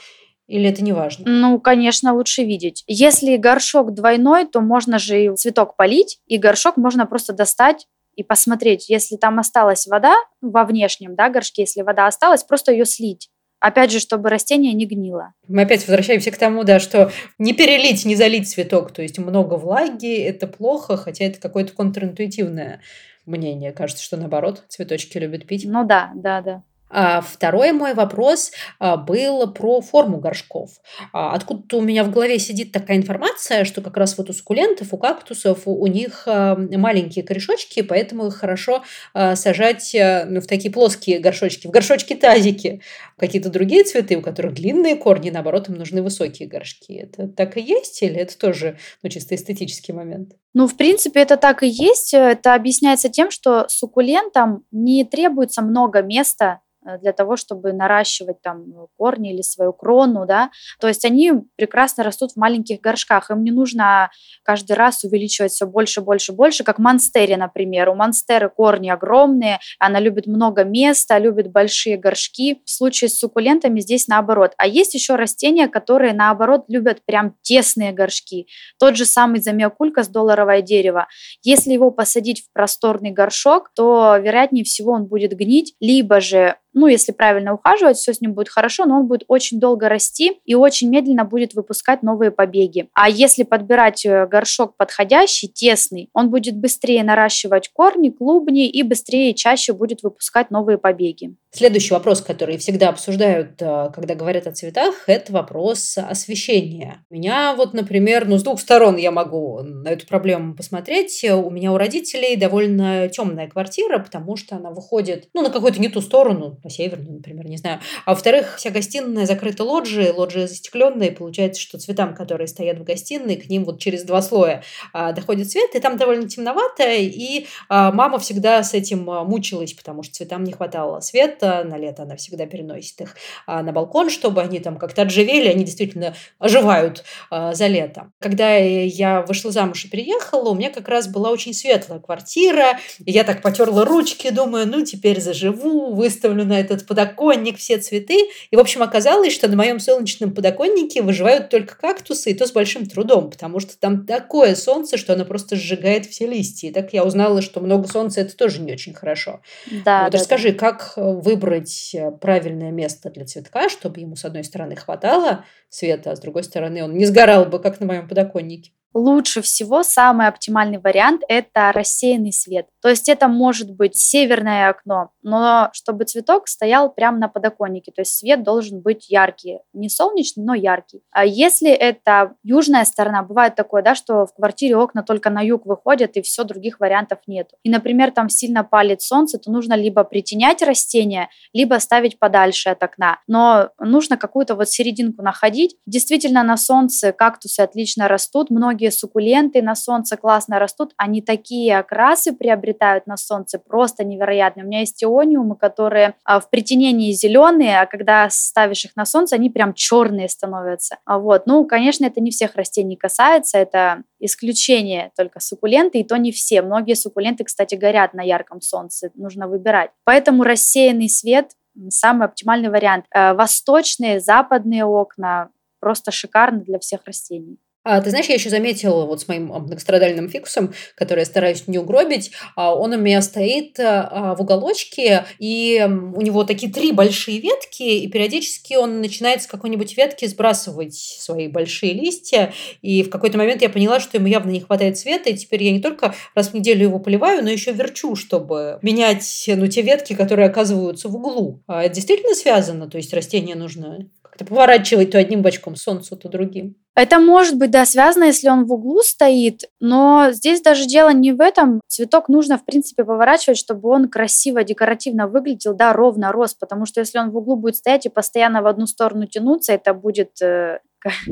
Или 0.47 0.69
это 0.69 0.83
не 0.83 0.91
важно? 0.91 1.23
Ну, 1.25 1.61
конечно, 1.61 2.13
лучше 2.13 2.43
видеть. 2.43 2.83
Если 2.87 3.37
горшок 3.37 3.93
двойной, 3.93 4.45
то 4.45 4.59
можно 4.59 4.99
же 4.99 5.23
и 5.23 5.35
цветок 5.37 5.77
полить, 5.77 6.19
и 6.27 6.37
горшок 6.37 6.75
можно 6.75 7.05
просто 7.05 7.31
достать 7.31 7.87
и 8.17 8.23
посмотреть, 8.23 8.89
если 8.89 9.15
там 9.15 9.39
осталась 9.39 9.87
вода 9.87 10.13
во 10.41 10.65
внешнем 10.65 11.15
да, 11.15 11.29
горшке, 11.29 11.61
если 11.61 11.83
вода 11.83 12.07
осталась, 12.07 12.43
просто 12.43 12.73
ее 12.73 12.85
слить 12.85 13.29
Опять 13.61 13.91
же, 13.91 13.99
чтобы 13.99 14.29
растение 14.29 14.73
не 14.73 14.87
гнило. 14.87 15.33
Мы 15.47 15.61
опять 15.61 15.87
возвращаемся 15.87 16.31
к 16.31 16.37
тому, 16.37 16.63
да, 16.63 16.79
что 16.79 17.11
не 17.37 17.53
перелить, 17.53 18.03
не 18.05 18.15
залить 18.15 18.49
цветок. 18.49 18.91
То 18.91 19.03
есть 19.03 19.19
много 19.19 19.53
влаги– 19.53 20.17
это 20.17 20.47
плохо, 20.47 20.97
хотя 20.97 21.25
это 21.25 21.39
какое-то 21.39 21.73
контринтуитивное 21.73 22.81
мнение. 23.27 23.71
Кажется, 23.71 24.03
что 24.03 24.17
наоборот, 24.17 24.63
цветочки 24.67 25.19
любят 25.19 25.45
пить. 25.45 25.63
Ну 25.65 25.85
да, 25.85 26.11
да, 26.15 26.41
да. 26.41 26.63
А 26.93 27.21
второй 27.21 27.71
мой 27.71 27.93
вопрос 27.93 28.51
а, 28.77 28.97
был 28.97 29.51
про 29.53 29.81
форму 29.81 30.17
горшков. 30.17 30.71
А, 31.13 31.33
откуда-то 31.33 31.77
у 31.77 31.81
меня 31.81 32.03
в 32.03 32.11
голове 32.11 32.37
сидит 32.37 32.73
такая 32.73 32.97
информация, 32.97 33.63
что 33.63 33.81
как 33.81 33.95
раз 33.95 34.17
вот 34.17 34.29
у 34.29 34.33
суккулентов, 34.33 34.93
у 34.93 34.97
кактусов, 34.97 35.61
у 35.65 35.87
них 35.87 36.27
маленькие 36.27 37.23
корешочки, 37.23 37.81
поэтому 37.81 38.27
их 38.27 38.35
хорошо 38.35 38.83
сажать 39.13 39.95
ну, 39.95 40.41
в 40.41 40.47
такие 40.47 40.71
плоские 40.71 41.19
горшочки, 41.19 41.67
в 41.67 41.71
горшочки-тазики. 41.71 42.81
Какие-то 43.21 43.51
другие 43.51 43.83
цветы, 43.83 44.17
у 44.17 44.21
которых 44.23 44.55
длинные 44.55 44.95
корни, 44.95 45.29
наоборот, 45.29 45.69
им 45.69 45.75
нужны 45.75 46.01
высокие 46.01 46.49
горшки. 46.49 46.93
Это 46.93 47.27
так 47.27 47.55
и 47.55 47.61
есть 47.61 48.01
или 48.01 48.15
это 48.15 48.35
тоже 48.35 48.79
ну, 49.03 49.09
чисто 49.09 49.35
эстетический 49.35 49.93
момент? 49.93 50.31
Ну, 50.55 50.65
в 50.65 50.75
принципе, 50.75 51.19
это 51.19 51.37
так 51.37 51.61
и 51.61 51.67
есть. 51.67 52.15
Это 52.15 52.55
объясняется 52.55 53.09
тем, 53.09 53.29
что 53.29 53.67
суккулентам 53.69 54.65
не 54.71 55.05
требуется 55.05 55.61
много 55.61 56.01
места 56.01 56.61
Э, 56.85 56.97
для 56.97 57.13
того, 57.13 57.37
чтобы 57.37 57.73
наращивать 57.73 58.41
там 58.41 58.65
корни 58.97 59.33
или 59.33 59.41
свою 59.41 59.73
крону, 59.73 60.25
да, 60.25 60.49
то 60.79 60.87
есть 60.87 61.05
они 61.05 61.33
прекрасно 61.55 62.03
растут 62.03 62.31
в 62.31 62.37
маленьких 62.37 62.81
горшках, 62.81 63.29
им 63.29 63.43
не 63.43 63.51
нужно 63.51 64.09
каждый 64.43 64.73
раз 64.73 65.03
увеличивать 65.03 65.51
все 65.51 65.67
больше, 65.67 66.01
больше, 66.01 66.31
больше, 66.31 66.63
как 66.63 66.79
монстере, 66.79 67.37
например. 67.37 67.89
У 67.89 67.95
монстеры 67.95 68.49
корни 68.49 68.89
огромные, 68.89 69.59
она 69.79 69.99
любит 69.99 70.25
много 70.25 70.63
места, 70.63 71.19
любит 71.19 71.51
большие 71.51 71.97
горшки. 71.97 72.61
В 72.65 72.69
случае 72.69 73.09
с 73.11 73.19
суккулентами 73.19 73.79
здесь 73.79 74.07
наоборот. 74.07 74.53
А 74.57 74.67
есть 74.67 74.93
еще 74.93 75.15
растения, 75.15 75.67
которые 75.67 76.13
наоборот 76.13 76.65
любят 76.67 77.01
прям 77.05 77.35
тесные 77.41 77.91
горшки. 77.91 78.47
Тот 78.79 78.95
же 78.95 79.05
самый 79.05 79.41
замиокулькас, 79.41 80.07
долларовое 80.07 80.61
дерево. 80.61 81.07
Если 81.43 81.71
его 81.73 81.91
посадить 81.91 82.41
в 82.41 82.51
просторный 82.53 83.11
горшок, 83.11 83.71
то 83.75 84.17
вероятнее 84.17 84.63
всего 84.63 84.91
он 84.93 85.05
будет 85.05 85.33
гнить, 85.33 85.75
либо 85.79 86.19
же 86.19 86.55
ну, 86.73 86.87
если 86.87 87.11
правильно 87.11 87.53
ухаживать, 87.53 87.97
все 87.97 88.13
с 88.13 88.21
ним 88.21 88.33
будет 88.33 88.49
хорошо, 88.49 88.85
но 88.85 88.99
он 88.99 89.07
будет 89.07 89.23
очень 89.27 89.59
долго 89.59 89.89
расти 89.89 90.39
и 90.45 90.55
очень 90.55 90.89
медленно 90.89 91.25
будет 91.25 91.53
выпускать 91.53 92.03
новые 92.03 92.31
побеги. 92.31 92.89
А 92.93 93.09
если 93.09 93.43
подбирать 93.43 94.05
э, 94.05 94.27
горшок 94.27 94.77
подходящий, 94.77 95.47
тесный, 95.47 96.09
он 96.13 96.29
будет 96.29 96.55
быстрее 96.57 97.03
наращивать 97.03 97.69
корни, 97.73 98.09
клубни 98.09 98.69
и 98.69 98.83
быстрее 98.83 99.31
и 99.31 99.35
чаще 99.35 99.73
будет 99.73 100.03
выпускать 100.03 100.51
новые 100.51 100.77
побеги. 100.77 101.35
Следующий 101.53 101.93
вопрос, 101.93 102.21
который 102.21 102.57
всегда 102.57 102.89
обсуждают, 102.89 103.61
э, 103.61 103.91
когда 103.93 104.15
говорят 104.15 104.47
о 104.47 104.53
цветах, 104.53 105.03
это 105.07 105.33
вопрос 105.33 105.97
освещения. 105.97 107.03
Меня 107.09 107.53
вот, 107.55 107.73
например, 107.73 108.25
ну, 108.27 108.37
с 108.37 108.43
двух 108.43 108.59
сторон 108.59 108.95
я 108.95 109.11
могу 109.11 109.59
на 109.61 109.89
эту 109.89 110.07
проблему 110.07 110.55
посмотреть. 110.55 111.25
У 111.29 111.49
меня 111.49 111.73
у 111.73 111.77
родителей 111.77 112.37
довольно 112.37 113.09
темная 113.09 113.49
квартира, 113.49 113.99
потому 113.99 114.37
что 114.37 114.55
она 114.55 114.71
выходит, 114.71 115.27
ну, 115.33 115.41
на 115.41 115.49
какую-то 115.49 115.81
не 115.81 115.89
ту 115.89 115.99
сторону, 115.99 116.57
на 116.63 116.69
северную, 116.69 117.13
например, 117.13 117.47
не 117.47 117.57
знаю. 117.57 117.79
А 118.05 118.11
во-вторых, 118.11 118.55
вся 118.57 118.69
гостиная 118.69 119.25
закрыта 119.25 119.63
лоджией, 119.63 120.11
лоджия 120.11 120.47
застекленная, 120.47 121.07
и 121.07 121.11
получается, 121.11 121.61
что 121.61 121.79
цветам, 121.79 122.13
которые 122.13 122.47
стоят 122.47 122.79
в 122.79 122.83
гостиной, 122.83 123.35
к 123.35 123.49
ним 123.49 123.65
вот 123.65 123.79
через 123.79 124.03
два 124.03 124.21
слоя 124.21 124.63
а, 124.93 125.11
доходит 125.11 125.49
свет, 125.49 125.75
и 125.75 125.79
там 125.79 125.97
довольно 125.97 126.27
темновато, 126.27 126.91
и 126.91 127.45
а, 127.69 127.91
мама 127.91 128.19
всегда 128.19 128.63
с 128.63 128.73
этим 128.73 129.09
а, 129.09 129.23
мучилась, 129.23 129.73
потому 129.73 130.03
что 130.03 130.15
цветам 130.15 130.43
не 130.43 130.51
хватало 130.51 130.99
света, 130.99 131.63
на 131.63 131.77
лето 131.77 132.03
она 132.03 132.15
всегда 132.15 132.45
переносит 132.45 133.01
их 133.01 133.15
а, 133.47 133.61
на 133.63 133.71
балкон, 133.71 134.09
чтобы 134.09 134.41
они 134.41 134.59
там 134.59 134.77
как-то 134.77 135.03
отживели, 135.03 135.47
они 135.47 135.63
действительно 135.63 136.15
оживают 136.39 137.03
а, 137.29 137.53
за 137.53 137.67
лето. 137.67 138.11
Когда 138.19 138.55
я 138.55 139.21
вышла 139.21 139.51
замуж 139.51 139.85
и 139.85 139.89
переехала, 139.89 140.49
у 140.49 140.55
меня 140.55 140.69
как 140.69 140.87
раз 140.87 141.07
была 141.07 141.29
очень 141.29 141.53
светлая 141.53 141.99
квартира, 141.99 142.79
и 143.03 143.11
я 143.11 143.23
так 143.23 143.41
потерла 143.41 143.85
ручки, 143.85 144.29
думаю, 144.29 144.67
ну 144.67 144.83
теперь 144.85 145.21
заживу, 145.21 145.93
выставлю 145.93 146.45
на 146.51 146.59
этот 146.59 146.85
подоконник 146.85 147.57
все 147.57 147.77
цветы. 147.77 148.29
И, 148.51 148.55
в 148.55 148.59
общем, 148.59 148.83
оказалось, 148.83 149.33
что 149.33 149.47
на 149.47 149.55
моем 149.55 149.79
солнечном 149.79 150.33
подоконнике 150.33 151.01
выживают 151.01 151.49
только 151.49 151.75
кактусы, 151.75 152.31
и 152.31 152.33
то 152.33 152.45
с 152.45 152.51
большим 152.51 152.85
трудом, 152.85 153.31
потому 153.31 153.59
что 153.59 153.77
там 153.79 154.05
такое 154.05 154.55
солнце, 154.55 154.97
что 154.97 155.13
оно 155.13 155.25
просто 155.25 155.55
сжигает 155.55 156.05
все 156.05 156.27
листья. 156.27 156.67
И 156.67 156.71
так 156.71 156.93
я 156.93 157.03
узнала, 157.03 157.41
что 157.41 157.59
много 157.61 157.87
солнца– 157.87 158.21
это 158.21 158.35
тоже 158.35 158.61
не 158.61 158.73
очень 158.73 158.93
хорошо. 158.93 159.41
Да, 159.85 160.03
вот 160.03 160.11
да, 160.11 160.17
расскажи, 160.17 160.51
да. 160.51 160.57
как 160.57 160.93
выбрать 160.95 161.91
э, 161.95 162.11
правильное 162.11 162.71
место 162.71 163.09
для 163.09 163.25
цветка, 163.25 163.69
чтобы 163.69 164.01
ему, 164.01 164.15
с 164.15 164.25
одной 164.25 164.43
стороны, 164.43 164.75
хватало 164.75 165.45
света, 165.69 166.11
а 166.11 166.15
с 166.15 166.19
другой 166.19 166.43
стороны, 166.43 166.83
он 166.83 166.95
не 166.95 167.05
сгорал 167.05 167.45
бы, 167.45 167.59
как 167.59 167.79
на 167.79 167.85
моем 167.85 168.07
подоконнике? 168.07 168.71
Лучше 168.93 169.41
всего 169.41 169.83
самый 169.83 170.27
оптимальный 170.27 170.79
вариант– 170.79 171.21
это 171.27 171.71
рассеянный 171.71 172.33
свет. 172.33 172.67
То 172.81 172.89
есть 172.89 173.09
это 173.09 173.27
может 173.27 173.71
быть 173.71 173.95
северное 173.95 174.69
окно, 174.69 175.11
но 175.21 175.69
чтобы 175.73 176.05
цветок 176.05 176.47
стоял 176.47 176.91
прямо 176.91 177.17
на 177.17 177.27
подоконнике, 177.27 177.91
то 177.91 178.01
есть 178.01 178.17
свет 178.17 178.43
должен 178.43 178.81
быть 178.81 179.09
яркий, 179.09 179.59
не 179.73 179.89
солнечный, 179.89 180.43
но 180.43 180.53
яркий. 180.53 181.03
А 181.11 181.25
если 181.25 181.69
это 181.69 182.35
южная 182.43 182.85
сторона, 182.85 183.23
бывает 183.23 183.55
такое, 183.55 183.81
да, 183.81 183.95
что 183.95 184.25
в 184.25 184.33
квартире 184.33 184.75
окна 184.75 185.03
только 185.03 185.29
на 185.29 185.41
юг 185.41 185.65
выходят 185.65 186.17
и 186.17 186.21
все, 186.21 186.43
других 186.43 186.79
вариантов 186.79 187.19
нет. 187.27 187.51
И, 187.63 187.69
например, 187.69 188.11
там 188.11 188.29
сильно 188.29 188.63
палит 188.63 189.01
солнце, 189.01 189.37
то 189.37 189.51
нужно 189.51 189.75
либо 189.75 190.03
притенять 190.03 190.61
растение, 190.61 191.29
либо 191.53 191.75
ставить 191.75 192.19
подальше 192.19 192.69
от 192.69 192.81
окна. 192.83 193.19
Но 193.27 193.69
нужно 193.79 194.17
какую-то 194.17 194.55
вот 194.55 194.69
серединку 194.69 195.21
находить. 195.21 195.75
Действительно, 195.85 196.43
на 196.43 196.57
солнце 196.57 197.11
кактусы 197.11 197.59
отлично 197.61 198.07
растут, 198.07 198.49
многие 198.49 198.80
многие 198.81 198.91
суккуленты 198.91 199.61
на 199.61 199.75
солнце 199.75 200.17
классно 200.17 200.57
растут, 200.57 200.93
они 200.97 201.21
такие 201.21 201.77
окрасы 201.77 202.33
приобретают 202.33 203.05
на 203.05 203.15
солнце, 203.15 203.59
просто 203.59 204.03
невероятные. 204.03 204.63
У 204.63 204.67
меня 204.67 204.79
есть 204.79 205.03
иониумы, 205.03 205.55
которые 205.55 206.15
а, 206.23 206.39
в 206.39 206.49
притенении 206.49 207.11
зеленые, 207.11 207.79
а 207.79 207.85
когда 207.85 208.27
ставишь 208.31 208.85
их 208.85 208.95
на 208.95 209.05
солнце, 209.05 209.35
они 209.35 209.49
прям 209.49 209.73
черные 209.73 210.27
становятся. 210.29 210.97
А 211.05 211.19
вот. 211.19 211.45
Ну, 211.45 211.65
конечно, 211.65 212.05
это 212.05 212.21
не 212.21 212.31
всех 212.31 212.55
растений 212.55 212.95
касается, 212.95 213.59
это 213.59 214.03
исключение 214.19 215.11
только 215.15 215.39
суккуленты, 215.39 215.99
и 215.99 216.03
то 216.03 216.17
не 216.17 216.31
все. 216.31 216.61
Многие 216.63 216.95
суккуленты, 216.95 217.43
кстати, 217.43 217.75
горят 217.75 218.13
на 218.13 218.23
ярком 218.23 218.61
солнце, 218.61 219.11
нужно 219.13 219.47
выбирать. 219.47 219.91
Поэтому 220.05 220.43
рассеянный 220.43 221.09
свет 221.09 221.51
самый 221.89 222.25
оптимальный 222.25 222.69
вариант. 222.69 223.05
Э, 223.13 223.33
восточные, 223.33 224.19
западные 224.19 224.85
окна 224.85 225.49
просто 225.79 226.11
шикарно 226.11 226.61
для 226.61 226.79
всех 226.79 227.01
растений. 227.05 227.57
А 227.83 227.99
ты 227.99 228.11
знаешь, 228.11 228.27
я 228.27 228.35
еще 228.35 228.49
заметила 228.49 229.05
вот 229.05 229.21
с 229.21 229.27
моим 229.27 229.51
а, 229.51 229.59
многострадальным 229.59 230.29
фикусом, 230.29 230.73
который 230.95 231.21
я 231.21 231.25
стараюсь 231.25 231.67
не 231.67 231.79
угробить, 231.79 232.31
а, 232.55 232.75
он 232.75 232.93
у 232.93 232.97
меня 232.97 233.21
стоит 233.23 233.79
а, 233.79 234.35
в 234.35 234.41
уголочке, 234.41 235.25
и 235.39 235.83
у 235.87 236.21
него 236.21 236.43
такие 236.43 236.71
три 236.71 236.91
большие 236.91 237.39
ветки, 237.39 237.81
и 237.81 238.07
периодически 238.07 238.75
он 238.75 239.01
начинает 239.01 239.41
с 239.41 239.47
какой-нибудь 239.47 239.97
ветки 239.97 240.25
сбрасывать 240.25 240.93
свои 240.93 241.47
большие 241.47 241.93
листья, 241.93 242.53
и 242.83 243.01
в 243.01 243.09
какой-то 243.09 243.39
момент 243.39 243.63
я 243.63 243.69
поняла, 243.69 243.99
что 243.99 244.17
ему 244.17 244.27
явно 244.27 244.51
не 244.51 244.59
хватает 244.59 244.99
света, 244.99 245.31
и 245.31 245.35
теперь 245.35 245.63
я 245.63 245.71
не 245.71 245.79
только 245.79 246.13
раз 246.35 246.49
в 246.49 246.53
неделю 246.53 246.83
его 246.83 246.99
поливаю, 246.99 247.43
но 247.43 247.49
еще 247.49 247.71
верчу, 247.71 248.15
чтобы 248.15 248.77
менять 248.83 249.45
ну, 249.47 249.65
те 249.65 249.81
ветки, 249.81 250.13
которые 250.13 250.47
оказываются 250.47 251.09
в 251.09 251.15
углу. 251.15 251.63
А 251.65 251.83
это 251.83 251.95
действительно 251.95 252.35
связано? 252.35 252.87
То 252.87 252.97
есть 252.97 253.13
растение 253.13 253.55
нужно 253.55 254.07
как-то 254.31 254.45
поворачивать 254.45 255.11
то 255.11 255.17
одним 255.17 255.41
бочком 255.41 255.75
солнцу, 255.75 256.15
то 256.15 256.29
другим? 256.29 256.75
Это 256.95 257.19
может 257.19 257.57
быть, 257.57 257.71
да, 257.71 257.85
связано, 257.85 258.25
если 258.25 258.47
он 258.49 258.65
в 258.65 258.71
углу 258.71 259.01
стоит, 259.01 259.63
но 259.79 260.29
здесь 260.31 260.61
даже 260.61 260.85
дело 260.85 261.13
не 261.13 261.33
в 261.33 261.41
этом. 261.41 261.81
Цветок 261.87 262.29
нужно, 262.29 262.57
в 262.57 262.65
принципе, 262.65 263.03
поворачивать, 263.03 263.57
чтобы 263.57 263.89
он 263.89 264.09
красиво, 264.09 264.63
декоративно 264.63 265.27
выглядел, 265.27 265.73
да, 265.73 265.93
ровно 265.93 266.31
рос, 266.31 266.53
потому 266.53 266.85
что 266.85 267.01
если 267.01 267.19
он 267.19 267.31
в 267.31 267.37
углу 267.37 267.55
будет 267.57 267.75
стоять 267.77 268.05
и 268.05 268.09
постоянно 268.09 268.61
в 268.61 268.67
одну 268.67 268.87
сторону 268.87 269.25
тянуться, 269.25 269.73
это 269.73 269.93
будет 269.93 270.41
э, 270.41 270.79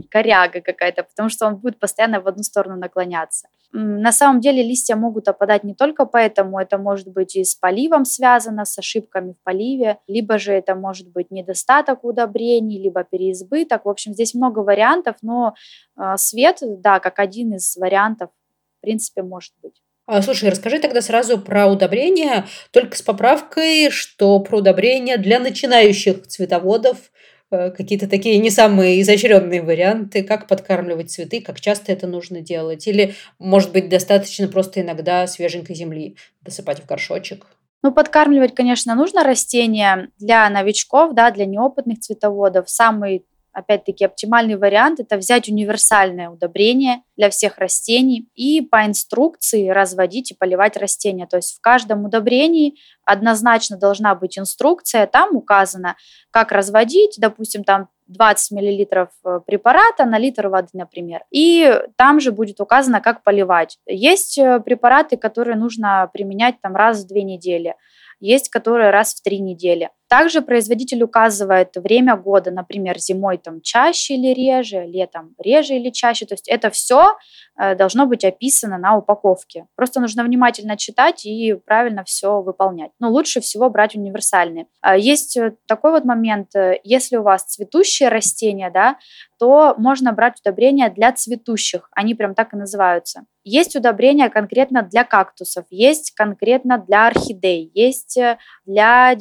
коряга 0.10 0.62
какая-то, 0.62 1.04
потому 1.04 1.30
что 1.30 1.48
он 1.48 1.58
будет 1.58 1.80
постоянно 1.80 2.22
в 2.22 2.28
одну 2.28 2.44
сторону 2.44 2.78
наклоняться. 2.78 3.48
На 3.72 4.12
самом 4.12 4.42
деле 4.42 4.64
листья 4.64 4.96
могут 4.96 5.28
опадать 5.28 5.64
не 5.64 5.76
только 5.76 6.06
поэтому, 6.06 6.60
это 6.60 6.78
может 6.78 7.08
быть 7.08 7.36
и 7.36 7.44
с 7.44 7.54
поливом 7.54 8.04
связано, 8.04 8.66
с 8.66 8.78
ошибками 8.80 9.34
в 9.34 9.44
поливе, 9.44 10.00
либо 10.08 10.40
же 10.40 10.54
это 10.54 10.74
может 10.74 11.12
быть 11.12 11.30
недостаток 11.30 12.04
удобрений, 12.04 12.82
либо 12.82 13.04
переизбыток. 13.04 13.86
В 13.86 13.90
общем, 13.90 14.14
здесь 14.14 14.34
много 14.34 14.60
вариантов, 14.60 15.18
но 15.22 15.54
а, 15.96 16.18
свет, 16.18 16.60
да, 16.62 17.00
как 17.00 17.20
один 17.20 17.54
из 17.56 17.78
вариантов, 17.78 18.32
в 18.80 18.82
принципе, 18.82 19.22
может 19.22 19.54
быть. 19.62 19.82
А, 20.12 20.24
слушай, 20.24 20.50
расскажи 20.50 20.80
тогда 20.80 21.02
сразу 21.02 21.38
про 21.38 21.68
удобрения, 21.68 22.48
только 22.72 22.98
с 22.98 23.04
поправкой, 23.04 23.92
что 23.92 24.40
про 24.40 24.58
удобрения 24.58 25.18
для 25.18 25.40
начинающих 25.40 26.26
цветоводов 26.26 27.12
какие-то 27.50 28.08
такие 28.08 28.38
не 28.38 28.50
самые 28.50 29.02
изощренные 29.02 29.62
варианты, 29.62 30.24
как 30.24 30.48
подкармливать 30.48 31.12
цветы, 31.12 31.42
как 31.42 31.60
часто 31.60 31.92
это 31.92 32.08
нужно 32.08 32.42
делать. 32.42 32.88
Или, 32.88 33.16
может 33.40 33.72
быть, 33.72 33.90
достаточно 33.90 34.48
просто 34.48 34.82
иногда 34.82 35.26
свеженькой 35.28 35.76
земли 35.76 36.16
досыпать 36.42 36.80
в 36.80 36.86
горшочек. 36.86 37.48
Ну, 37.82 37.94
подкармливать, 37.94 38.56
конечно, 38.56 38.94
нужно 38.94 39.24
растения 39.24 40.10
для 40.20 40.50
новичков, 40.50 41.14
да, 41.14 41.32
для 41.32 41.46
неопытных 41.46 42.00
цветоводов. 42.00 42.70
Самый 42.70 43.24
опять-таки, 43.60 44.06
оптимальный 44.06 44.56
вариант– 44.56 45.00
это 45.02 45.18
взять 45.18 45.50
универсальное 45.50 46.30
удобрение 46.30 47.04
для 47.18 47.30
всех 47.30 47.58
растений 47.58 48.28
и 48.36 48.62
по 48.62 48.86
инструкции 48.86 49.70
разводить 49.70 50.32
и 50.32 50.36
поливать 50.36 50.78
растения. 50.78 51.28
То 51.28 51.38
есть 51.38 51.58
в 51.58 51.62
каждом 51.62 52.06
удобрении 52.06 52.76
однозначно 53.06 53.78
должна 53.78 54.16
быть 54.16 54.40
инструкция, 54.40 55.06
там 55.08 55.36
указано, 55.36 55.96
как 56.32 56.52
разводить, 56.52 57.16
допустим, 57.18 57.64
там 57.64 57.90
20 58.08 58.52
мл 58.52 58.62
э, 58.64 59.40
препарата 59.46 60.06
на 60.06 60.18
литр 60.18 60.48
воды, 60.48 60.70
например. 60.74 61.22
И 61.30 61.80
там 61.96 62.20
же 62.20 62.32
будет 62.32 62.60
указано, 62.60 63.02
как 63.02 63.24
поливать. 63.24 63.78
Есть 63.86 64.38
э, 64.38 64.60
препараты, 64.60 65.16
которые 65.18 65.56
нужно 65.56 66.10
применять 66.12 66.60
там 66.62 66.76
раз 66.76 67.04
в 67.04 67.08
две 67.08 67.24
недели 67.24 67.76
есть 68.20 68.50
которые 68.50 68.90
раз 68.90 69.14
в 69.14 69.22
три 69.22 69.40
недели. 69.40 69.90
Также 70.10 70.42
производитель 70.42 71.04
указывает 71.04 71.76
время 71.76 72.18
года, 72.18 72.50
например, 72.50 72.98
зимой 72.98 73.38
там 73.38 73.62
чаще 73.62 74.16
или 74.16 74.34
реже, 74.34 74.88
летом 74.88 75.36
реже 75.38 75.76
или 75.76 75.92
чаще. 75.92 76.26
То 76.26 76.34
есть 76.34 76.48
это 76.48 76.72
все 76.72 77.16
э, 77.62 77.76
должно 77.76 78.08
быть 78.08 78.26
описано 78.26 78.80
на 78.80 78.98
упаковке. 78.98 79.68
Просто 79.76 80.00
нужно 80.00 80.24
внимательно 80.24 80.78
читать 80.78 81.28
и 81.28 81.54
правильно 81.54 82.04
все 82.04 82.42
выполнять. 82.42 82.90
Но 83.00 83.12
лучше 83.12 83.40
всего 83.40 83.70
брать 83.70 83.96
универсальные. 83.96 84.66
А 84.82 84.98
есть 84.98 85.38
э, 85.38 85.54
такой 85.68 85.92
вот 85.92 86.06
момент, 86.06 86.56
э, 86.56 86.80
если 86.84 87.18
у 87.18 87.22
вас 87.22 87.44
цветущие 87.44 88.10
растения, 88.10 88.72
да, 88.72 88.98
то 89.38 89.76
можно 89.78 90.12
брать 90.12 90.40
удобрения 90.42 90.90
для 90.90 91.12
цветущих. 91.14 91.88
Они 91.92 92.16
прям 92.16 92.34
так 92.34 92.54
и 92.54 92.58
называются. 92.58 93.26
Есть 93.44 93.76
удобрения 93.76 94.30
конкретно 94.30 94.82
для 94.82 95.04
кактусов, 95.04 95.66
есть 95.70 96.12
конкретно 96.12 96.78
для 96.78 97.08
орхидей, 97.08 97.72
есть 97.74 98.20
для 98.66 99.16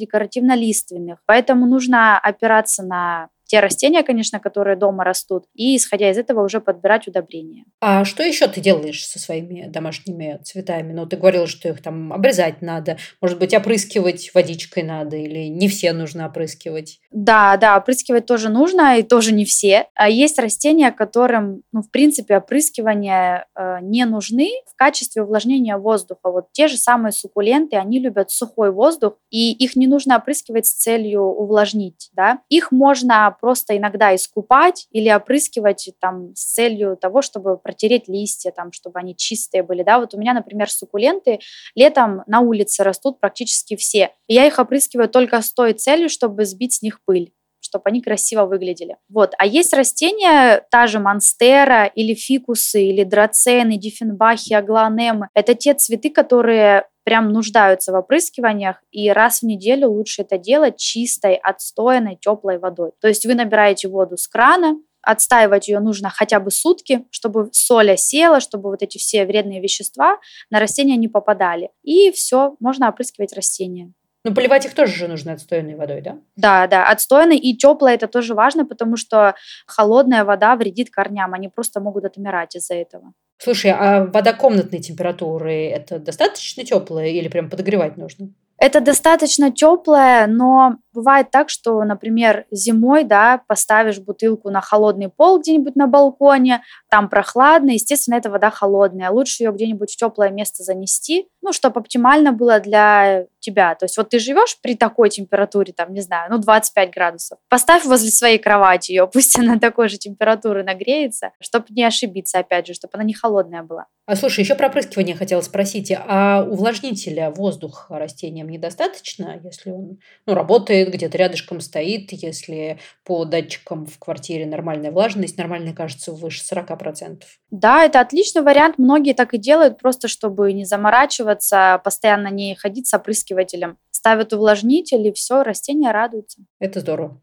декоративно-лиственных. 0.79 1.19
Поэтому 1.25 1.65
нужно 1.65 2.17
опираться 2.17 2.83
на 2.83 3.29
те 3.49 3.61
растения, 3.61 4.03
конечно, 4.03 4.39
которые 4.39 4.77
дома 4.77 5.03
растут, 5.03 5.45
и 5.55 5.75
исходя 5.75 6.11
из 6.11 6.19
этого 6.19 6.45
уже 6.45 6.61
подбирать 6.61 7.07
удобрения. 7.07 7.65
А 7.81 8.05
что 8.05 8.21
еще 8.21 8.47
ты 8.47 8.61
делаешь 8.61 9.03
со 9.05 9.17
своими 9.17 9.65
домашними 9.67 10.39
цветами? 10.43 10.93
Ну, 10.93 11.07
ты 11.07 11.17
говорила, 11.17 11.47
что 11.47 11.67
их 11.67 11.81
там 11.81 12.13
обрезать 12.13 12.61
надо, 12.61 12.97
может 13.21 13.39
быть, 13.39 13.55
опрыскивать 13.55 14.29
водичкой 14.35 14.83
надо, 14.83 15.17
или 15.17 15.47
не 15.47 15.67
все 15.67 15.93
нужно 15.93 16.27
опрыскивать? 16.27 16.99
Да, 17.09 17.57
да, 17.57 17.75
опрыскивать 17.77 18.27
тоже 18.27 18.49
нужно, 18.49 18.99
и 18.99 19.03
тоже 19.03 19.33
не 19.33 19.45
все. 19.45 19.87
А 19.95 20.09
есть 20.09 20.37
растения, 20.37 20.91
которым, 20.91 21.63
ну, 21.71 21.81
в 21.81 21.89
принципе, 21.89 22.37
опрыскивания 22.37 23.47
э, 23.55 23.77
не 23.81 24.05
нужны 24.05 24.51
в 24.71 24.75
качестве 24.75 25.23
увлажнения 25.23 25.75
воздуха. 25.77 26.29
Вот 26.31 26.51
те 26.51 26.67
же 26.67 26.77
самые 26.77 27.13
суккуленты, 27.13 27.77
они 27.77 27.99
любят 27.99 28.29
сухой 28.29 28.71
воздух, 28.71 29.13
и 29.31 29.51
их 29.53 29.75
не 29.75 29.87
нужно 29.87 30.17
опрыскивать 30.17 30.67
с 30.67 30.73
целью 30.73 31.23
увлажнить, 31.23 32.11
да. 32.13 32.41
Их 32.49 32.71
можно 32.71 33.35
просто 33.39 33.77
иногда 33.77 34.15
искупать 34.15 34.87
или 34.91 35.09
опрыскивать 35.09 35.89
там 35.99 36.35
с 36.35 36.53
целью 36.53 36.97
того, 36.97 37.21
чтобы 37.21 37.57
протереть 37.57 38.07
листья, 38.07 38.51
там, 38.51 38.71
чтобы 38.71 38.99
они 38.99 39.15
чистые 39.15 39.63
были, 39.63 39.83
да. 39.83 39.99
Вот 39.99 40.13
у 40.13 40.17
меня, 40.17 40.33
например, 40.33 40.69
суккуленты 40.69 41.39
летом 41.75 42.23
на 42.27 42.41
улице 42.41 42.83
растут 42.83 43.19
практически 43.19 43.75
все. 43.75 44.11
И 44.27 44.33
я 44.33 44.45
их 44.45 44.59
опрыскиваю 44.59 45.09
только 45.09 45.41
с 45.41 45.53
той 45.53 45.73
целью, 45.73 46.09
чтобы 46.09 46.45
сбить 46.45 46.73
с 46.73 46.81
них 46.81 46.99
пыль 47.05 47.33
чтобы 47.61 47.83
они 47.85 48.01
красиво 48.01 48.45
выглядели. 48.45 48.97
Вот. 49.09 49.33
А 49.37 49.45
есть 49.45 49.73
растения, 49.73 50.65
та 50.71 50.87
же 50.87 50.99
монстера 50.99 51.85
или 51.85 52.15
фикусы, 52.15 52.83
или 52.83 53.03
драцены, 53.03 53.77
диффенбахи, 53.77 54.53
аглонемы. 54.53 55.27
Это 55.33 55.53
те 55.53 55.73
цветы, 55.73 56.09
которые 56.09 56.85
прям 57.09 57.33
нуждаются 57.33 57.91
в 57.91 57.95
опрыскиваниях, 57.95 58.83
и 58.91 59.09
раз 59.09 59.39
в 59.39 59.43
неделю 59.43 59.89
лучше 59.89 60.21
это 60.21 60.37
делать 60.37 60.77
чистой, 60.77 61.33
отстоянной, 61.37 62.17
теплой 62.21 62.59
водой. 62.59 62.91
То 63.01 63.07
есть 63.07 63.25
вы 63.25 63.33
набираете 63.33 63.87
воду 63.87 64.15
с 64.15 64.27
крана, 64.27 64.75
отстаивать 65.01 65.69
ее 65.69 65.79
нужно 65.79 66.11
хотя 66.11 66.39
бы 66.39 66.51
сутки, 66.51 67.05
чтобы 67.09 67.49
соль 67.51 67.93
осела, 67.93 68.39
чтобы 68.39 68.69
вот 68.69 68.83
эти 68.83 68.99
все 68.99 69.25
вредные 69.25 69.59
вещества 69.59 70.19
на 70.51 70.59
растения 70.59 70.97
не 70.97 71.07
попадали. 71.07 71.71
И 71.81 72.11
все, 72.11 72.55
можно 72.59 72.87
опрыскивать 72.87 73.33
растения. 73.33 73.91
Ну, 74.23 74.35
поливать 74.35 74.67
их 74.67 74.75
тоже 74.75 74.93
же 74.93 75.07
нужно 75.07 75.33
отстойной 75.33 75.73
водой, 75.73 76.01
да? 76.01 76.19
Да, 76.35 76.67
да, 76.67 76.87
отстойной 76.91 77.37
и 77.37 77.57
теплой 77.57 77.95
это 77.95 78.07
тоже 78.07 78.35
важно, 78.35 78.67
потому 78.67 78.97
что 78.97 79.33
холодная 79.65 80.25
вода 80.25 80.55
вредит 80.55 80.91
корням, 80.91 81.33
они 81.33 81.47
просто 81.47 81.79
могут 81.79 82.05
отмирать 82.05 82.55
из-за 82.55 82.75
этого. 82.75 83.13
Слушай, 83.41 83.71
а 83.71 84.05
вода 84.05 84.33
комнатной 84.33 84.79
температуры 84.79 85.67
это 85.67 85.97
достаточно 85.97 86.65
теплая 86.65 87.07
или 87.07 87.29
прям 87.29 87.49
подогревать 87.49 87.95
нужно? 87.95 88.29
Это 88.57 88.81
достаточно 88.81 89.49
теплое, 89.51 90.27
но 90.27 90.75
бывает 90.93 91.31
так, 91.31 91.49
что, 91.49 91.83
например, 91.83 92.45
зимой, 92.51 93.03
да, 93.03 93.41
поставишь 93.47 93.99
бутылку 93.99 94.49
на 94.49 94.61
холодный 94.61 95.09
пол 95.09 95.39
где-нибудь 95.39 95.75
на 95.75 95.87
балконе, 95.87 96.63
там 96.89 97.09
прохладно, 97.09 97.71
естественно, 97.71 98.15
эта 98.15 98.29
вода 98.29 98.49
холодная. 98.49 99.09
Лучше 99.09 99.43
ее 99.43 99.51
где-нибудь 99.51 99.91
в 99.91 99.95
теплое 99.95 100.29
место 100.29 100.63
занести, 100.63 101.27
ну, 101.41 101.53
чтобы 101.53 101.79
оптимально 101.79 102.31
было 102.31 102.59
для 102.59 103.25
тебя. 103.39 103.75
То 103.75 103.85
есть 103.85 103.97
вот 103.97 104.09
ты 104.09 104.19
живешь 104.19 104.57
при 104.61 104.75
такой 104.75 105.09
температуре, 105.09 105.73
там, 105.73 105.93
не 105.93 106.01
знаю, 106.01 106.31
ну, 106.31 106.37
25 106.37 106.91
градусов. 106.91 107.39
Поставь 107.49 107.85
возле 107.85 108.11
своей 108.11 108.37
кровати 108.37 108.91
ее, 108.91 109.07
пусть 109.13 109.37
она 109.37 109.59
такой 109.59 109.89
же 109.89 109.97
температуры 109.97 110.63
нагреется, 110.63 111.31
чтобы 111.39 111.65
не 111.69 111.83
ошибиться, 111.83 112.39
опять 112.39 112.67
же, 112.67 112.73
чтобы 112.73 112.91
она 112.95 113.03
не 113.03 113.13
холодная 113.13 113.63
была. 113.63 113.87
А 114.05 114.15
слушай, 114.15 114.39
еще 114.39 114.55
про 114.55 114.67
опрыскивание 114.67 115.15
хотела 115.15 115.41
спросить. 115.41 115.93
А 115.95 116.43
увлажнителя 116.43 117.29
воздуха 117.29 117.99
растениям 117.99 118.49
недостаточно, 118.49 119.39
если 119.43 119.69
он 119.69 119.99
ну, 120.25 120.33
работает, 120.33 120.78
где-то 120.85 121.17
рядышком 121.17 121.61
стоит, 121.61 122.11
если 122.11 122.79
по 123.03 123.25
датчикам 123.25 123.85
в 123.85 123.97
квартире 123.99 124.45
нормальная 124.45 124.91
влажность, 124.91 125.37
нормальная, 125.37 125.73
кажется, 125.73 126.11
выше 126.11 126.41
40%? 126.43 127.23
Да, 127.51 127.85
это 127.85 127.99
отличный 127.99 128.41
вариант. 128.41 128.77
Многие 128.77 129.13
так 129.13 129.33
и 129.33 129.37
делают, 129.37 129.79
просто 129.79 130.07
чтобы 130.07 130.53
не 130.53 130.65
заморачиваться, 130.65 131.81
постоянно 131.83 132.27
не 132.27 132.55
ходить 132.55 132.87
с 132.87 132.93
опрыскивателем 132.93 133.77
ставят 133.99 134.31
увлажнитель, 134.31 135.05
и 135.07 135.11
все, 135.11 135.43
растения 135.43 135.91
радуются. 135.91 136.39
Это 136.59 136.79
здорово. 136.79 137.19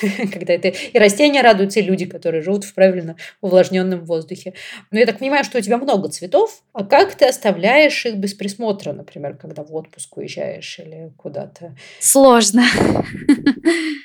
Когда 0.32 0.54
это 0.54 0.68
и 0.68 0.98
растения 0.98 1.42
радуются, 1.42 1.80
и 1.80 1.82
люди, 1.82 2.06
которые 2.06 2.42
живут 2.42 2.64
в 2.64 2.72
правильно 2.72 3.16
увлажненном 3.42 4.06
воздухе. 4.06 4.54
Но 4.90 4.98
я 4.98 5.04
так 5.04 5.18
понимаю, 5.18 5.44
что 5.44 5.58
у 5.58 5.60
тебя 5.60 5.76
много 5.76 6.08
цветов. 6.08 6.62
А 6.72 6.84
как 6.84 7.14
ты 7.14 7.26
оставляешь 7.26 8.06
их 8.06 8.16
без 8.16 8.32
присмотра, 8.32 8.94
например, 8.94 9.36
когда 9.36 9.62
в 9.62 9.74
отпуск 9.74 10.16
уезжаешь 10.16 10.78
или 10.78 11.12
куда-то? 11.18 11.76
Сложно. 12.00 12.62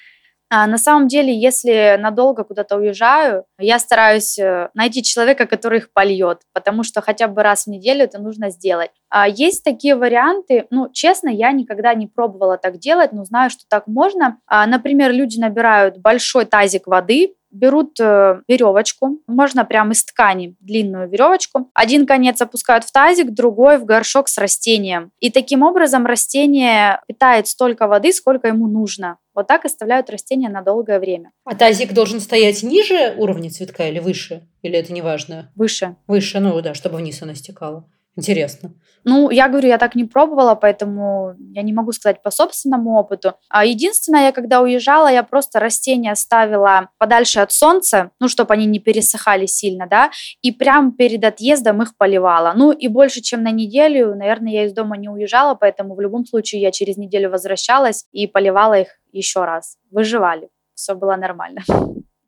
А 0.51 0.65
на 0.65 0.79
самом 0.79 1.07
деле, 1.07 1.31
если 1.31 1.95
надолго 1.99 2.43
куда-то 2.43 2.77
уезжаю, 2.77 3.45
я 3.59 3.79
стараюсь 3.79 4.37
э, 4.39 4.69
найти 4.73 5.03
человека, 5.03 5.45
который 5.45 5.79
их 5.79 5.93
польет, 5.93 6.39
потому 6.53 6.83
что 6.83 7.01
хотя 7.01 7.27
бы 7.27 7.43
раз 7.43 7.65
в 7.65 7.67
неделю 7.67 8.03
это 8.03 8.19
нужно 8.19 8.49
сделать. 8.49 8.91
А 9.09 9.27
есть 9.27 9.63
такие 9.63 9.95
варианты, 9.95 10.67
ну, 10.69 10.89
честно, 10.91 11.29
я 11.29 11.51
никогда 11.51 11.93
не 11.93 12.07
пробовала 12.07 12.57
так 12.57 12.77
делать, 12.77 13.11
но 13.11 13.25
знаю, 13.25 13.49
что 13.49 13.63
так 13.67 13.87
можно. 13.87 14.37
А, 14.45 14.65
например, 14.67 15.11
люди 15.11 15.39
набирают 15.39 15.97
большой 15.97 16.45
тазик 16.45 16.87
воды, 16.87 17.35
берут 17.51 17.99
э, 17.99 18.41
веревочку, 18.47 19.19
можно 19.27 19.65
прямо 19.65 19.93
из 19.93 20.03
ткани 20.05 20.55
длинную 20.59 21.09
веревочку. 21.09 21.69
Один 21.73 22.05
конец 22.05 22.41
опускают 22.41 22.83
в 22.83 22.91
тазик, 22.91 23.31
другой 23.31 23.77
в 23.77 23.85
горшок 23.85 24.27
с 24.27 24.37
растением. 24.37 25.11
И 25.19 25.31
таким 25.31 25.63
образом 25.63 26.05
растение 26.05 27.01
питает 27.07 27.47
столько 27.47 27.87
воды, 27.87 28.13
сколько 28.13 28.47
ему 28.47 28.67
нужно. 28.67 29.17
Вот 29.33 29.47
так 29.47 29.65
оставляют 29.65 30.09
растения 30.09 30.49
на 30.49 30.61
долгое 30.61 30.99
время. 30.99 31.31
А 31.45 31.55
тазик 31.55 31.93
должен 31.93 32.19
стоять 32.19 32.61
ниже 32.61 33.15
уровня 33.17 33.48
цветка 33.49 33.87
или 33.87 33.99
выше? 33.99 34.47
Или 34.61 34.77
это 34.77 34.93
не 34.93 35.01
важно? 35.01 35.51
Выше. 35.55 35.95
Выше, 36.07 36.39
ну 36.39 36.59
да, 36.61 36.73
чтобы 36.73 36.97
вниз 36.97 37.21
она 37.21 37.35
стекала. 37.35 37.85
Интересно. 38.19 38.73
Ну, 39.05 39.29
я 39.29 39.47
говорю, 39.47 39.69
я 39.69 39.77
так 39.77 39.95
не 39.95 40.03
пробовала, 40.03 40.53
поэтому 40.53 41.35
я 41.53 41.61
не 41.61 41.71
могу 41.71 41.93
сказать 41.93 42.21
по 42.21 42.31
собственному 42.31 42.97
опыту. 42.97 43.35
А 43.47 43.63
единственное, 43.63 44.25
я 44.25 44.31
когда 44.33 44.59
уезжала, 44.59 45.07
я 45.09 45.23
просто 45.23 45.59
растения 45.59 46.13
ставила 46.15 46.89
подальше 46.97 47.39
от 47.39 47.53
солнца, 47.53 48.11
ну, 48.19 48.27
чтобы 48.27 48.53
они 48.53 48.65
не 48.65 48.79
пересыхали 48.79 49.45
сильно, 49.45 49.87
да, 49.87 50.11
и 50.41 50.51
прямо 50.51 50.91
перед 50.91 51.23
отъездом 51.23 51.81
их 51.81 51.95
поливала. 51.95 52.51
Ну, 52.55 52.73
и 52.73 52.89
больше, 52.89 53.21
чем 53.21 53.41
на 53.41 53.51
неделю, 53.51 54.15
наверное, 54.15 54.51
я 54.51 54.65
из 54.65 54.73
дома 54.73 54.97
не 54.97 55.07
уезжала, 55.07 55.55
поэтому 55.55 55.95
в 55.95 56.01
любом 56.01 56.25
случае 56.25 56.61
я 56.61 56.71
через 56.71 56.97
неделю 56.97 57.29
возвращалась 57.29 58.05
и 58.11 58.27
поливала 58.27 58.81
их 58.81 58.89
еще 59.13 59.45
раз. 59.45 59.77
Выживали. 59.91 60.49
Все 60.73 60.93
было 60.93 61.15
нормально. 61.15 61.61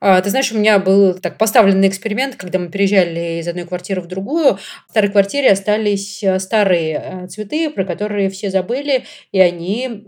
А, 0.03 0.19
ты 0.19 0.31
знаешь, 0.31 0.51
у 0.51 0.57
меня 0.57 0.79
был 0.79 1.13
так 1.13 1.37
поставленный 1.37 1.87
эксперимент, 1.87 2.35
когда 2.35 2.57
мы 2.57 2.69
переезжали 2.69 3.39
из 3.39 3.47
одной 3.47 3.65
квартиры 3.65 4.01
в 4.01 4.07
другую. 4.07 4.57
В 4.87 4.89
старой 4.89 5.11
квартире 5.11 5.51
остались 5.51 6.23
э, 6.23 6.39
старые 6.39 7.03
э, 7.03 7.27
цветы, 7.27 7.69
про 7.69 7.85
которые 7.85 8.31
все 8.31 8.49
забыли, 8.49 9.05
и 9.31 9.39
они 9.39 10.03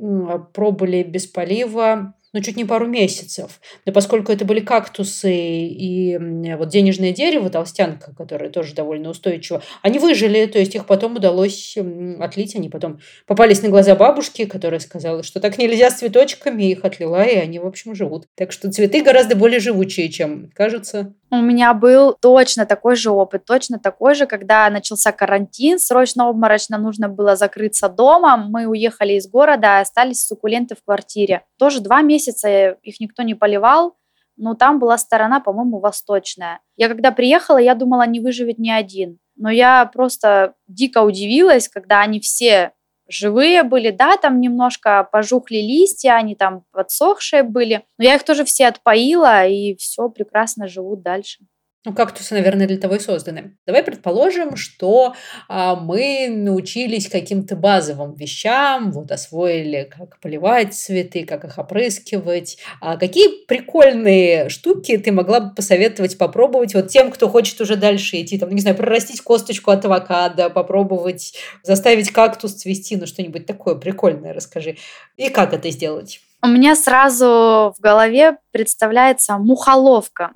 пробовали 0.54 1.04
без 1.04 1.28
полива 1.28 2.16
ну, 2.34 2.42
чуть 2.42 2.58
не 2.58 2.66
пару 2.66 2.88
месяцев. 2.88 3.62
Но 3.86 3.94
поскольку 3.94 4.32
это 4.32 4.44
были 4.44 4.60
кактусы 4.60 5.34
и 5.34 6.18
вот 6.58 6.70
денежное 6.70 7.12
дерево, 7.14 7.50
толстянка, 7.50 8.14
которое 8.16 8.50
тоже 8.50 8.74
довольно 8.74 9.10
устойчиво, 9.10 9.62
они 9.82 10.00
выжили, 10.00 10.46
то 10.48 10.60
есть 10.60 10.76
их 10.76 10.86
потом 10.86 11.16
удалось 11.16 11.78
отлить, 12.20 12.56
они 12.56 12.70
потом 12.70 13.00
попались 13.28 13.62
на 13.62 13.70
глаза 13.70 13.96
бабушки, 13.96 14.46
которая 14.46 14.80
сказала, 14.80 15.24
что 15.24 15.40
так 15.40 15.58
нельзя 15.58 15.92
с 15.92 16.00
цветочками, 16.00 16.64
их 16.64 16.84
отлила, 16.84 17.24
и 17.24 17.36
они, 17.36 17.60
в 17.60 17.68
общем, 17.68 17.96
живут. 17.96 18.28
Так 18.36 18.52
что 18.52 18.72
цветы 18.72 19.04
гораздо 19.04 19.36
более 19.36 19.60
живучие, 19.60 20.10
чем 20.10 20.50
кажется. 20.54 21.14
У 21.34 21.42
меня 21.42 21.74
был 21.74 22.14
точно 22.14 22.68
такой 22.68 22.96
же 22.96 23.10
опыт, 23.10 23.44
точно 23.44 23.80
такой 23.80 24.14
же, 24.14 24.28
когда 24.28 24.70
начался 24.70 25.12
карантин, 25.12 25.80
срочно 25.80 26.30
обморочно 26.30 26.78
нужно 26.78 27.10
было 27.10 27.36
закрыться 27.36 27.90
дома, 27.90 28.38
мы 28.38 28.68
уехали 28.68 29.14
из 29.14 29.28
города, 29.28 29.80
остались 29.80 30.28
суккуленты 30.28 30.76
в 30.76 30.84
квартире. 30.84 31.44
Тоже 31.58 31.80
два 31.80 32.04
месяца 32.04 32.78
их 32.84 33.00
никто 33.00 33.24
не 33.24 33.34
поливал, 33.34 33.96
но 34.38 34.54
там 34.54 34.78
была 34.78 34.96
сторона, 35.00 35.40
по-моему, 35.40 35.80
восточная. 35.80 36.60
Я 36.78 36.88
когда 36.88 37.10
приехала, 37.10 37.58
я 37.58 37.74
думала, 37.74 38.06
не 38.06 38.20
выживет 38.20 38.60
ни 38.60 38.70
один. 38.70 39.18
Но 39.36 39.50
я 39.50 39.90
просто 39.92 40.54
дико 40.68 41.02
удивилась, 41.02 41.68
когда 41.68 42.02
они 42.02 42.20
все 42.20 42.74
живые 43.08 43.64
были, 43.64 43.92
да, 43.92 44.18
там 44.18 44.40
немножко 44.40 45.08
пожухли 45.12 45.58
листья, 45.58 46.14
они 46.14 46.36
там 46.36 46.64
подсохшие 46.72 47.44
были, 47.44 47.86
но 47.98 48.06
я 48.06 48.16
их 48.16 48.24
тоже 48.24 48.46
все 48.46 48.68
отпоила, 48.68 49.46
и 49.46 49.76
все 49.76 50.10
прекрасно 50.10 50.68
живут 50.68 51.02
дальше. 51.02 51.40
Ну, 51.86 51.94
кактусы, 51.94 52.34
наверное, 52.34 52.66
для 52.66 52.78
того 52.78 52.96
и 52.96 53.00
созданы. 53.00 53.58
Давай 53.68 53.84
предположим, 53.84 54.56
что 54.56 55.16
а, 55.50 55.76
мы 55.76 56.30
научились 56.30 57.10
каким-то 57.10 57.58
базовым 57.58 58.16
вещам, 58.16 58.92
вот 58.94 59.12
освоили, 59.12 59.90
как 59.92 60.18
поливать 60.22 60.74
цветы, 60.74 61.26
как 61.26 61.44
их 61.44 61.58
опрыскивать. 61.58 62.58
А 62.80 62.96
какие 62.96 63.46
прикольные 63.48 64.48
штуки 64.48 64.98
ты 64.98 65.12
могла 65.12 65.42
бы 65.42 65.56
посоветовать 65.56 66.18
попробовать 66.18 66.74
вот 66.74 66.88
тем, 66.88 67.12
кто 67.12 67.28
хочет 67.28 67.60
уже 67.60 67.76
дальше 67.76 68.22
идти, 68.22 68.38
там, 68.38 68.52
не 68.52 68.62
знаю, 68.62 68.78
прорастить 68.78 69.20
косточку 69.20 69.72
от 69.72 69.84
авокадо, 69.84 70.50
попробовать 70.50 71.34
заставить 71.64 72.12
кактус 72.12 72.54
цвести, 72.54 72.96
ну, 72.96 73.06
что-нибудь 73.08 73.46
такое 73.46 73.76
прикольное 73.76 74.34
расскажи. 74.34 74.78
И 75.18 75.28
как 75.28 75.54
это 75.54 75.70
сделать? 75.70 76.22
У 76.46 76.48
меня 76.48 76.76
сразу 76.76 77.74
в 77.74 77.76
голове 77.80 78.38
представляется 78.52 79.38
мухоловка. 79.38 80.34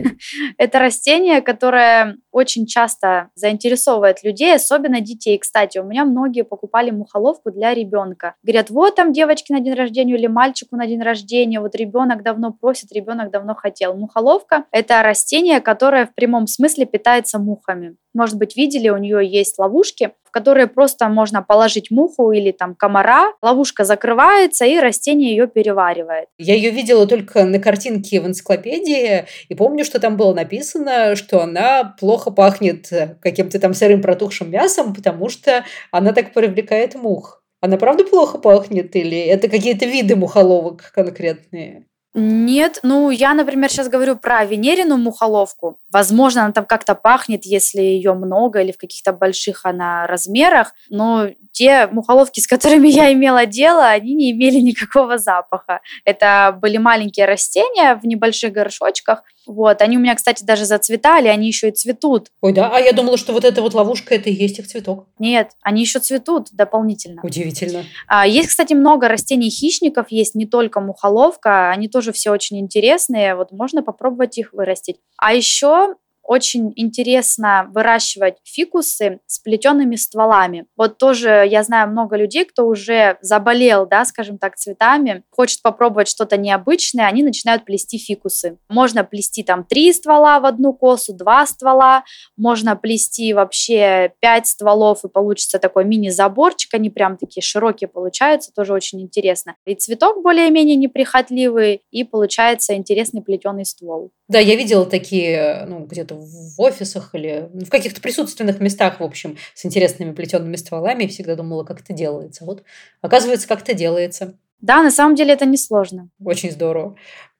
Это 0.56 0.78
растение, 0.78 1.42
которое 1.42 2.16
очень 2.30 2.64
часто 2.64 3.30
заинтересовывает 3.34 4.22
людей, 4.22 4.54
особенно 4.54 5.00
детей. 5.00 5.36
Кстати, 5.36 5.78
у 5.78 5.82
меня 5.82 6.04
многие 6.04 6.44
покупали 6.44 6.92
мухоловку 6.92 7.50
для 7.50 7.74
ребенка. 7.74 8.36
Говорят, 8.44 8.70
вот 8.70 8.94
там 8.94 9.12
девочки 9.12 9.50
на 9.50 9.58
день 9.58 9.74
рождения 9.74 10.14
или 10.14 10.28
мальчику 10.28 10.76
на 10.76 10.86
день 10.86 11.02
рождения, 11.02 11.58
вот 11.58 11.74
ребенок 11.74 12.22
давно 12.22 12.52
просит, 12.52 12.92
ребенок 12.92 13.32
давно 13.32 13.56
хотел. 13.56 13.94
Мухоловка– 13.94 14.64
это 14.70 15.02
растение, 15.02 15.60
которое 15.60 16.06
в 16.06 16.14
прямом 16.14 16.46
смысле 16.46 16.86
питается 16.86 17.40
мухами. 17.40 17.96
Может 18.14 18.38
быть, 18.38 18.56
видели, 18.56 18.90
у 18.90 18.96
нее 18.96 19.28
есть 19.28 19.58
ловушки, 19.58 20.12
в 20.28 20.30
которые 20.30 20.66
просто 20.66 21.08
можно 21.08 21.42
положить 21.42 21.90
муху 21.90 22.30
или 22.32 22.52
там 22.52 22.74
комара. 22.74 23.32
Ловушка 23.40 23.84
закрывается, 23.84 24.66
и 24.66 24.78
растение 24.78 25.30
ее 25.30 25.48
переваривает. 25.48 26.28
Я 26.36 26.54
ее 26.54 26.70
видела 26.70 27.06
только 27.06 27.44
на 27.44 27.58
картинке 27.58 28.20
в 28.20 28.26
энциклопедии, 28.26 29.24
и 29.48 29.54
помню, 29.54 29.86
что 29.86 29.98
там 29.98 30.18
было 30.18 30.34
написано, 30.34 31.16
что 31.16 31.42
она 31.42 31.96
плохо 31.98 32.30
пахнет 32.30 32.90
каким-то 33.22 33.58
там 33.58 33.72
сырым 33.72 34.02
протухшим 34.02 34.50
мясом, 34.50 34.94
потому 34.94 35.30
что 35.30 35.64
она 35.90 36.12
так 36.12 36.34
привлекает 36.34 36.94
мух. 36.94 37.42
Она 37.60 37.76
правда 37.76 38.04
плохо 38.04 38.38
пахнет 38.38 38.94
или 38.94 39.18
это 39.18 39.48
какие-то 39.48 39.86
виды 39.86 40.14
мухоловок 40.14 40.92
конкретные? 40.94 41.87
Нет, 42.14 42.80
ну 42.82 43.10
я, 43.10 43.34
например, 43.34 43.70
сейчас 43.70 43.88
говорю 43.88 44.16
про 44.16 44.44
венерину 44.44 44.96
мухоловку. 44.96 45.78
Возможно, 45.92 46.44
она 46.44 46.52
там 46.52 46.64
как-то 46.64 46.94
пахнет, 46.94 47.44
если 47.44 47.80
ее 47.80 48.14
много 48.14 48.60
или 48.60 48.72
в 48.72 48.78
каких-то 48.78 49.12
больших 49.12 49.66
она 49.66 50.06
размерах, 50.06 50.72
но 50.88 51.28
те 51.52 51.86
мухоловки, 51.88 52.40
с 52.40 52.46
которыми 52.46 52.88
я 52.88 53.12
имела 53.12 53.44
дело, 53.44 53.86
они 53.86 54.14
не 54.14 54.32
имели 54.32 54.58
никакого 54.60 55.18
запаха. 55.18 55.80
Это 56.04 56.58
были 56.60 56.78
маленькие 56.78 57.26
растения 57.26 57.94
в 57.94 58.06
небольших 58.06 58.52
горшочках. 58.52 59.22
Вот, 59.48 59.80
они 59.80 59.96
у 59.96 60.00
меня, 60.00 60.14
кстати, 60.14 60.44
даже 60.44 60.66
зацветали, 60.66 61.28
они 61.28 61.46
еще 61.46 61.70
и 61.70 61.72
цветут. 61.72 62.28
Ой, 62.42 62.52
да? 62.52 62.70
А 62.72 62.78
я 62.78 62.92
думала, 62.92 63.16
что 63.16 63.32
вот 63.32 63.44
эта 63.44 63.62
вот 63.62 63.74
ловушка, 63.74 64.14
это 64.14 64.28
и 64.28 64.34
есть 64.34 64.58
их 64.58 64.68
цветок. 64.68 65.06
Нет, 65.18 65.52
они 65.62 65.80
еще 65.80 65.98
цветут 65.98 66.48
дополнительно. 66.52 67.22
Удивительно. 67.24 67.84
А, 68.06 68.26
есть, 68.26 68.48
кстати, 68.48 68.74
много 68.74 69.08
растений-хищников, 69.08 70.10
есть 70.10 70.34
не 70.34 70.46
только 70.46 70.80
мухоловка, 70.80 71.70
они 71.70 71.88
тоже 71.88 72.12
все 72.12 72.30
очень 72.30 72.60
интересные, 72.60 73.34
вот 73.34 73.50
можно 73.50 73.82
попробовать 73.82 74.36
их 74.36 74.52
вырастить. 74.52 74.96
А 75.16 75.32
еще 75.32 75.94
очень 76.28 76.74
интересно 76.76 77.70
выращивать 77.74 78.36
фикусы 78.44 79.20
с 79.26 79.38
плетеными 79.38 79.96
стволами. 79.96 80.66
Вот 80.76 80.98
тоже 80.98 81.46
я 81.50 81.62
знаю 81.62 81.88
много 81.90 82.16
людей, 82.16 82.44
кто 82.44 82.66
уже 82.66 83.16
заболел, 83.22 83.86
да, 83.86 84.04
скажем 84.04 84.36
так, 84.36 84.56
цветами, 84.56 85.22
хочет 85.30 85.62
попробовать 85.62 86.06
что-то 86.06 86.36
необычное, 86.36 87.06
они 87.06 87.22
начинают 87.22 87.64
плести 87.64 87.96
фикусы. 87.96 88.58
Можно 88.68 89.04
плести 89.04 89.42
там 89.42 89.64
три 89.64 89.90
ствола 89.90 90.38
в 90.38 90.44
одну 90.44 90.74
косу, 90.74 91.14
два 91.14 91.46
ствола, 91.46 92.04
можно 92.36 92.76
плести 92.76 93.32
вообще 93.32 94.12
пять 94.20 94.48
стволов, 94.48 95.04
и 95.06 95.08
получится 95.08 95.58
такой 95.58 95.86
мини-заборчик, 95.86 96.74
они 96.74 96.90
прям 96.90 97.16
такие 97.16 97.42
широкие 97.42 97.88
получаются, 97.88 98.52
тоже 98.54 98.74
очень 98.74 99.00
интересно. 99.00 99.56
И 99.64 99.74
цветок 99.74 100.22
более-менее 100.22 100.76
неприхотливый, 100.76 101.80
и 101.90 102.04
получается 102.04 102.74
интересный 102.74 103.22
плетеный 103.22 103.64
ствол. 103.64 104.10
Да, 104.28 104.38
я 104.38 104.56
видела 104.56 104.84
такие, 104.84 105.64
ну, 105.66 105.86
где-то 105.86 106.17
в 106.18 106.60
офисах 106.60 107.14
или 107.14 107.48
в 107.52 107.68
каких-то 107.68 108.00
присутственных 108.00 108.60
местах, 108.60 109.00
в 109.00 109.04
общем, 109.04 109.36
с 109.54 109.64
интересными 109.64 110.12
плетеными 110.12 110.56
стволами. 110.56 111.04
И 111.04 111.08
всегда 111.08 111.34
думала, 111.34 111.64
как 111.64 111.80
это 111.80 111.92
делается. 111.92 112.44
Вот, 112.44 112.62
оказывается, 113.00 113.48
как 113.48 113.62
это 113.62 113.74
делается. 113.74 114.34
Да, 114.60 114.82
на 114.82 114.90
самом 114.90 115.14
деле 115.14 115.34
это 115.34 115.46
несложно. 115.46 116.10
Очень 116.22 116.50
здорово. 116.50 116.96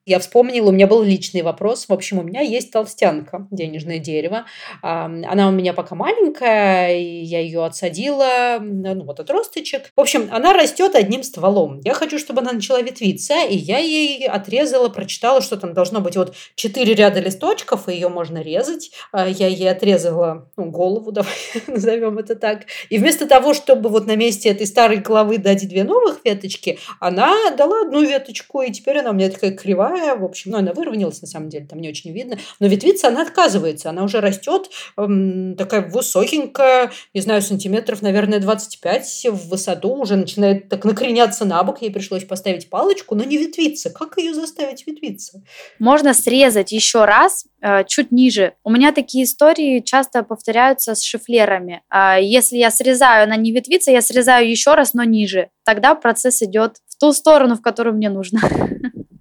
Я 0.09 0.17
вспомнила, 0.17 0.69
у 0.69 0.71
меня 0.71 0.87
был 0.87 1.03
личный 1.03 1.43
вопрос. 1.43 1.85
В 1.87 1.93
общем, 1.93 2.17
у 2.17 2.23
меня 2.23 2.41
есть 2.41 2.71
толстянка, 2.71 3.47
денежное 3.51 3.99
дерево. 3.99 4.45
Она 4.81 5.49
у 5.49 5.51
меня 5.51 5.73
пока 5.73 5.93
маленькая, 5.93 6.97
я 6.97 7.39
ее 7.39 7.63
отсадила, 7.63 8.57
ну 8.59 9.03
вот 9.03 9.19
отросточек. 9.19 9.91
В 9.95 10.01
общем, 10.01 10.27
она 10.31 10.53
растет 10.53 10.95
одним 10.95 11.21
стволом. 11.21 11.79
Я 11.83 11.93
хочу, 11.93 12.17
чтобы 12.17 12.41
она 12.41 12.53
начала 12.53 12.81
ветвиться, 12.81 13.35
и 13.45 13.55
я 13.55 13.77
ей 13.77 14.27
отрезала, 14.27 14.89
прочитала, 14.89 15.41
что 15.41 15.57
там 15.57 15.75
должно 15.75 16.01
быть 16.01 16.17
вот 16.17 16.33
четыре 16.55 16.95
ряда 16.95 17.19
листочков, 17.19 17.87
и 17.87 17.93
ее 17.93 18.09
можно 18.09 18.39
резать. 18.39 18.89
А, 19.11 19.29
я 19.29 19.45
ей 19.45 19.69
отрезала 19.69 20.49
ну, 20.57 20.71
голову, 20.71 21.11
давай 21.11 21.35
назовем 21.67 22.17
это 22.17 22.35
так. 22.35 22.61
И 22.89 22.97
вместо 22.97 23.27
того, 23.27 23.53
чтобы 23.53 23.89
вот 23.89 24.07
на 24.07 24.15
месте 24.15 24.49
этой 24.49 24.65
старой 24.65 24.97
головы 24.97 25.37
дать 25.37 25.69
две 25.69 25.83
новых 25.83 26.21
веточки, 26.25 26.79
она 26.99 27.51
дала 27.55 27.81
одну 27.81 28.01
веточку, 28.01 28.63
и 28.63 28.71
теперь 28.71 28.97
она 28.97 29.11
у 29.11 29.13
меня 29.13 29.29
такая 29.29 29.51
кривая. 29.51 29.98
В 29.99 30.23
общем, 30.23 30.51
ну, 30.51 30.57
она 30.57 30.73
выровнялась 30.73 31.21
на 31.21 31.27
самом 31.27 31.49
деле, 31.49 31.65
там 31.65 31.79
не 31.79 31.89
очень 31.89 32.11
видно. 32.11 32.37
Но 32.59 32.67
ветвиться 32.67 33.07
она 33.07 33.21
отказывается, 33.21 33.89
она 33.89 34.03
уже 34.03 34.21
растет 34.21 34.69
эм, 34.97 35.55
такая 35.55 35.81
высокенькая, 35.89 36.91
не 37.13 37.21
знаю, 37.21 37.41
сантиметров, 37.41 38.01
наверное, 38.01 38.39
25 38.39 39.27
в 39.31 39.49
высоту, 39.49 39.95
уже 39.95 40.15
начинает 40.15 40.69
так 40.69 40.85
накреняться 40.85 41.45
на 41.45 41.63
бок. 41.63 41.81
Ей 41.81 41.91
пришлось 41.91 42.25
поставить 42.25 42.69
палочку, 42.69 43.15
но 43.15 43.23
не 43.23 43.37
ветвиться. 43.37 43.89
Как 43.89 44.17
ее 44.17 44.33
заставить 44.33 44.85
ветвиться? 44.87 45.43
Можно 45.79 46.13
срезать 46.13 46.71
еще 46.71 47.05
раз 47.05 47.45
э, 47.61 47.83
чуть 47.85 48.11
ниже. 48.11 48.53
У 48.63 48.71
меня 48.71 48.91
такие 48.91 49.25
истории 49.25 49.79
часто 49.79 50.23
повторяются 50.23 50.95
с 50.95 51.03
шифлерами. 51.03 51.81
Э, 51.93 52.17
если 52.21 52.57
я 52.57 52.71
срезаю, 52.71 53.23
она 53.23 53.35
не 53.35 53.51
ветвится, 53.51 53.91
я 53.91 54.01
срезаю 54.01 54.49
еще 54.49 54.75
раз, 54.75 54.93
но 54.93 55.03
ниже. 55.03 55.49
Тогда 55.65 55.95
процесс 55.95 56.41
идет 56.41 56.77
в 56.87 56.97
ту 56.97 57.13
сторону, 57.13 57.55
в 57.55 57.61
которую 57.61 57.95
мне 57.95 58.09
нужно. 58.09 58.39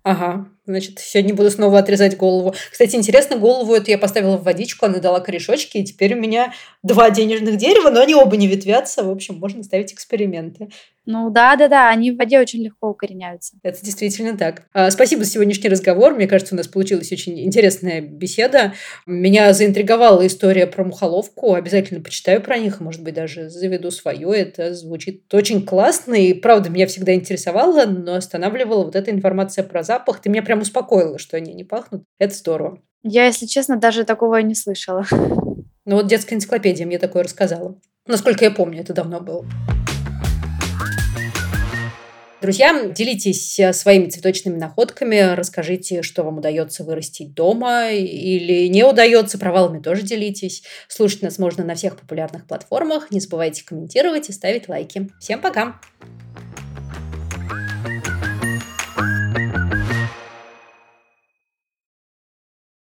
Ага, 0.02 0.48
значит, 0.72 0.98
сегодня 0.98 1.34
буду 1.34 1.50
снова 1.50 1.78
отрезать 1.78 2.16
голову. 2.16 2.54
Кстати, 2.70 2.96
интересно, 2.96 3.36
голову 3.36 3.74
эту 3.74 3.90
я 3.90 3.98
поставила 3.98 4.36
в 4.36 4.44
водичку, 4.44 4.86
она 4.86 4.98
дала 4.98 5.20
корешочки, 5.20 5.78
и 5.78 5.84
теперь 5.84 6.14
у 6.14 6.20
меня 6.20 6.52
два 6.82 7.10
денежных 7.10 7.56
дерева, 7.56 7.90
но 7.90 8.00
они 8.00 8.14
оба 8.14 8.36
не 8.36 8.46
ветвятся. 8.46 9.02
В 9.02 9.10
общем, 9.10 9.36
можно 9.36 9.62
ставить 9.62 9.92
эксперименты. 9.92 10.68
Ну 11.10 11.30
да, 11.30 11.56
да, 11.56 11.68
да, 11.68 11.88
они 11.88 12.10
в 12.10 12.18
воде 12.18 12.38
очень 12.38 12.62
легко 12.62 12.90
укореняются. 12.90 13.54
Это 13.62 13.82
действительно 13.82 14.36
так. 14.36 14.64
А, 14.74 14.90
спасибо 14.90 15.24
за 15.24 15.30
сегодняшний 15.30 15.70
разговор. 15.70 16.12
Мне 16.12 16.28
кажется, 16.28 16.54
у 16.54 16.58
нас 16.58 16.68
получилась 16.68 17.10
очень 17.10 17.40
интересная 17.40 18.02
беседа. 18.02 18.74
Меня 19.06 19.54
заинтриговала 19.54 20.26
история 20.26 20.66
про 20.66 20.84
мухоловку. 20.84 21.54
Обязательно 21.54 22.02
почитаю 22.02 22.42
про 22.42 22.58
них, 22.58 22.80
может 22.80 23.02
быть, 23.02 23.14
даже 23.14 23.48
заведу 23.48 23.90
свое. 23.90 24.30
Это 24.34 24.74
звучит 24.74 25.32
очень 25.32 25.64
классно. 25.64 26.12
И 26.12 26.34
правда, 26.34 26.68
меня 26.68 26.86
всегда 26.86 27.14
интересовало, 27.14 27.86
но 27.86 28.16
останавливала 28.16 28.84
вот 28.84 28.94
эта 28.94 29.10
информация 29.10 29.64
про 29.64 29.82
запах. 29.82 30.20
Ты 30.20 30.28
меня 30.28 30.42
прям 30.42 30.57
успокоила, 30.62 31.18
что 31.18 31.36
они 31.36 31.54
не 31.54 31.64
пахнут. 31.64 32.04
Это 32.18 32.34
здорово. 32.34 32.80
Я, 33.02 33.26
если 33.26 33.46
честно, 33.46 33.76
даже 33.76 34.04
такого 34.04 34.36
не 34.36 34.54
слышала. 34.54 35.06
Ну 35.10 35.96
вот 35.96 36.06
детская 36.06 36.34
энциклопедия 36.34 36.84
мне 36.84 36.98
такое 36.98 37.22
рассказала. 37.22 37.80
Насколько 38.06 38.44
я 38.44 38.50
помню, 38.50 38.80
это 38.80 38.92
давно 38.92 39.20
было. 39.20 39.46
Друзья, 42.40 42.84
делитесь 42.90 43.58
э, 43.58 43.72
своими 43.72 44.08
цветочными 44.08 44.56
находками, 44.56 45.34
расскажите, 45.34 46.02
что 46.02 46.22
вам 46.22 46.38
удается 46.38 46.84
вырастить 46.84 47.34
дома 47.34 47.90
или 47.90 48.68
не 48.68 48.84
удается, 48.84 49.38
провалами 49.38 49.82
тоже 49.82 50.02
делитесь. 50.02 50.62
Слушать 50.86 51.22
нас 51.22 51.38
можно 51.38 51.64
на 51.64 51.74
всех 51.74 51.96
популярных 51.96 52.46
платформах. 52.46 53.10
Не 53.10 53.18
забывайте 53.18 53.64
комментировать 53.64 54.28
и 54.28 54.32
ставить 54.32 54.68
лайки. 54.68 55.08
Всем 55.18 55.40
пока! 55.40 55.80